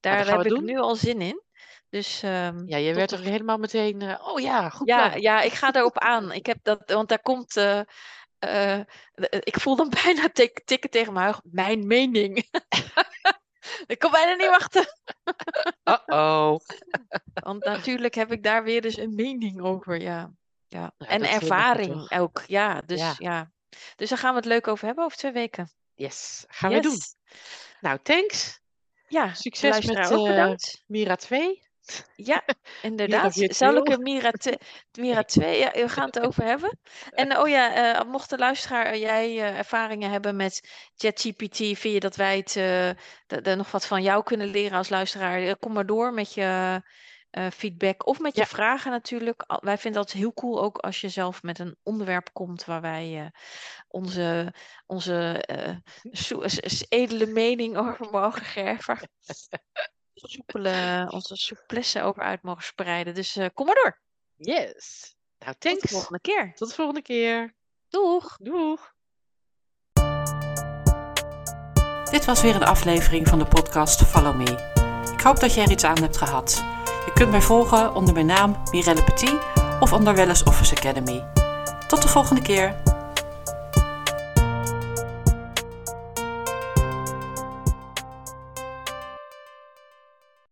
Daar 0.00 0.16
dat 0.16 0.26
gaan 0.26 0.36
heb 0.36 0.46
ik 0.46 0.52
doen. 0.52 0.64
nu 0.64 0.78
al 0.78 0.94
zin 0.96 1.20
in. 1.20 1.42
Dus 1.88 2.22
ehm, 2.22 2.62
Ja, 2.66 2.76
je 2.76 2.94
werd 2.94 3.10
er 3.10 3.18
helemaal 3.20 3.58
meteen... 3.58 4.02
eh, 4.02 4.28
oh 4.28 4.40
ja, 4.40 4.68
goed 4.68 4.88
Ja, 4.88 5.08
plan. 5.08 5.20
ja, 5.20 5.40
ik 5.40 5.52
ga 5.52 5.70
daarop 5.70 5.98
aan. 5.98 6.32
Ik 6.32 6.46
heb 6.46 6.58
dat, 6.62 6.82
want 6.90 7.08
daar 7.08 7.22
komt. 7.22 7.56
eh, 7.56 7.80
eh, 8.38 8.80
ik 9.40 9.60
voel 9.60 9.76
dan 9.76 9.88
bijna 10.04 10.28
tik- 10.32 10.62
tikken 10.64 10.90
tegen 10.90 11.12
mijn 11.12 11.24
huig. 11.24 11.40
Mijn 11.44 11.86
mening. 11.86 12.36
ik 13.86 13.98
kan 13.98 14.10
bijna 14.10 14.34
niet 14.34 14.48
wachten. 14.48 14.84
Uh-oh. 16.08 16.58
Want 17.34 17.64
natuurlijk 17.64 18.14
heb 18.14 18.32
ik 18.32 18.42
daar 18.42 18.62
weer 18.64 18.80
dus 18.82 18.96
een 18.96 19.14
mening 19.14 19.62
over. 19.62 20.00
Ja, 20.00 20.30
ja. 20.68 20.92
Ja, 20.98 21.06
en 21.06 21.22
ervaring 21.24 22.10
ook. 22.12 22.42
Ja, 22.46 22.80
dus 22.86 23.00
Ja. 23.00 23.14
ja. 23.18 23.50
Dus 23.96 24.08
daar 24.08 24.18
gaan 24.18 24.30
we 24.30 24.36
het 24.36 24.48
leuk 24.48 24.68
over 24.68 24.86
hebben 24.86 25.04
over 25.04 25.16
twee 25.18 25.32
weken. 25.32 25.72
Yes, 25.94 26.44
gaan 26.48 26.70
we 26.72 26.80
doen. 26.80 26.98
Nou, 27.80 27.98
thanks. 28.02 28.60
Ja, 29.10 29.34
Succes 29.34 29.86
met 29.86 30.12
ook 30.12 30.26
eh, 30.26 30.30
bedankt. 30.30 30.84
Mira 30.86 31.16
2. 31.16 31.68
Ja, 32.16 32.44
inderdaad. 32.82 33.32
virtueel. 33.32 33.54
Zou 33.54 33.76
ik 33.76 33.88
een 33.88 34.02
Mira, 34.02 34.32
Mira 34.98 35.22
2, 35.22 35.58
ja, 35.58 35.70
we 35.70 35.88
gaan 35.88 36.06
het 36.06 36.20
over 36.26 36.44
hebben. 36.44 36.78
En 37.10 37.36
oh 37.38 37.48
ja, 37.48 37.74
eh, 37.74 38.04
mocht 38.10 38.30
de 38.30 38.38
luisteraar 38.38 38.86
eh, 38.86 39.00
jij 39.00 39.38
ervaringen 39.56 40.10
hebben 40.10 40.36
met 40.36 40.68
ChatGPT, 40.94 41.56
vind 41.56 41.82
je 41.82 42.00
dat 42.00 42.16
wij 42.16 42.46
het, 43.26 43.56
nog 43.56 43.70
wat 43.70 43.86
van 43.86 44.02
jou 44.02 44.22
kunnen 44.22 44.48
leren 44.48 44.78
als 44.78 44.88
luisteraar? 44.88 45.56
Kom 45.56 45.72
maar 45.72 45.86
door 45.86 46.12
met 46.12 46.34
je 46.34 46.80
eh, 47.30 47.46
feedback 47.50 48.06
of 48.06 48.18
met 48.18 48.34
je 48.34 48.40
Ja. 48.40 48.46
vragen 48.46 48.90
natuurlijk. 48.90 49.42
Al- 49.46 49.60
Wij 49.62 49.78
vinden 49.78 50.02
dat 50.02 50.12
heel 50.12 50.32
cool 50.34 50.62
ook 50.62 50.78
als 50.78 51.00
je 51.00 51.08
zelf 51.08 51.42
met 51.42 51.58
een 51.58 51.76
onderwerp 51.82 52.30
komt 52.32 52.64
waar 52.64 52.80
wij 52.80 53.20
eh, 53.20 53.26
onze, 53.88 54.54
onze 54.86 55.42
eh, 55.46 55.76
edele 56.88 57.26
mening 57.26 57.76
over 57.76 58.10
mogen 58.20 58.44
geven. 58.44 58.98
Soepele, 60.14 61.06
onze 61.10 61.36
souplesse 61.36 62.02
over 62.02 62.22
uit 62.22 62.42
mogen 62.42 62.62
spreiden. 62.64 63.14
Dus 63.14 63.36
eh, 63.36 63.46
kom 63.54 63.66
maar 63.66 63.74
door. 63.74 64.00
Yes. 64.36 65.14
Nou, 65.38 65.52
Tot 65.52 65.62
de 65.62 65.68
thanks. 65.68 65.90
volgende 65.92 66.20
keer. 66.20 66.52
Tot 66.54 66.68
de 66.68 66.74
volgende 66.74 67.02
keer. 67.02 67.54
Doeg! 67.88 68.36
Doeg. 68.36 68.92
Dit 72.10 72.24
was 72.24 72.42
weer 72.42 72.54
een 72.54 72.64
aflevering 72.64 73.28
van 73.28 73.38
de 73.38 73.46
podcast 73.46 74.02
Follow 74.06 74.36
Me. 74.36 74.78
Ik 75.12 75.20
hoop 75.20 75.40
dat 75.40 75.54
je 75.54 75.60
er 75.60 75.70
iets 75.70 75.84
aan 75.84 75.98
hebt 76.02 76.16
gehad. 76.16 76.64
Je 77.04 77.12
kunt 77.14 77.30
mij 77.30 77.42
volgen 77.42 77.94
onder 77.94 78.14
mijn 78.14 78.26
naam 78.26 78.56
Mirelle 78.70 79.04
Petit 79.04 79.34
of 79.80 79.92
onder 79.92 80.14
Wellness 80.14 80.42
Office 80.42 80.76
Academy. 80.76 81.24
Tot 81.88 82.02
de 82.02 82.08
volgende 82.08 82.42
keer. 82.42 82.74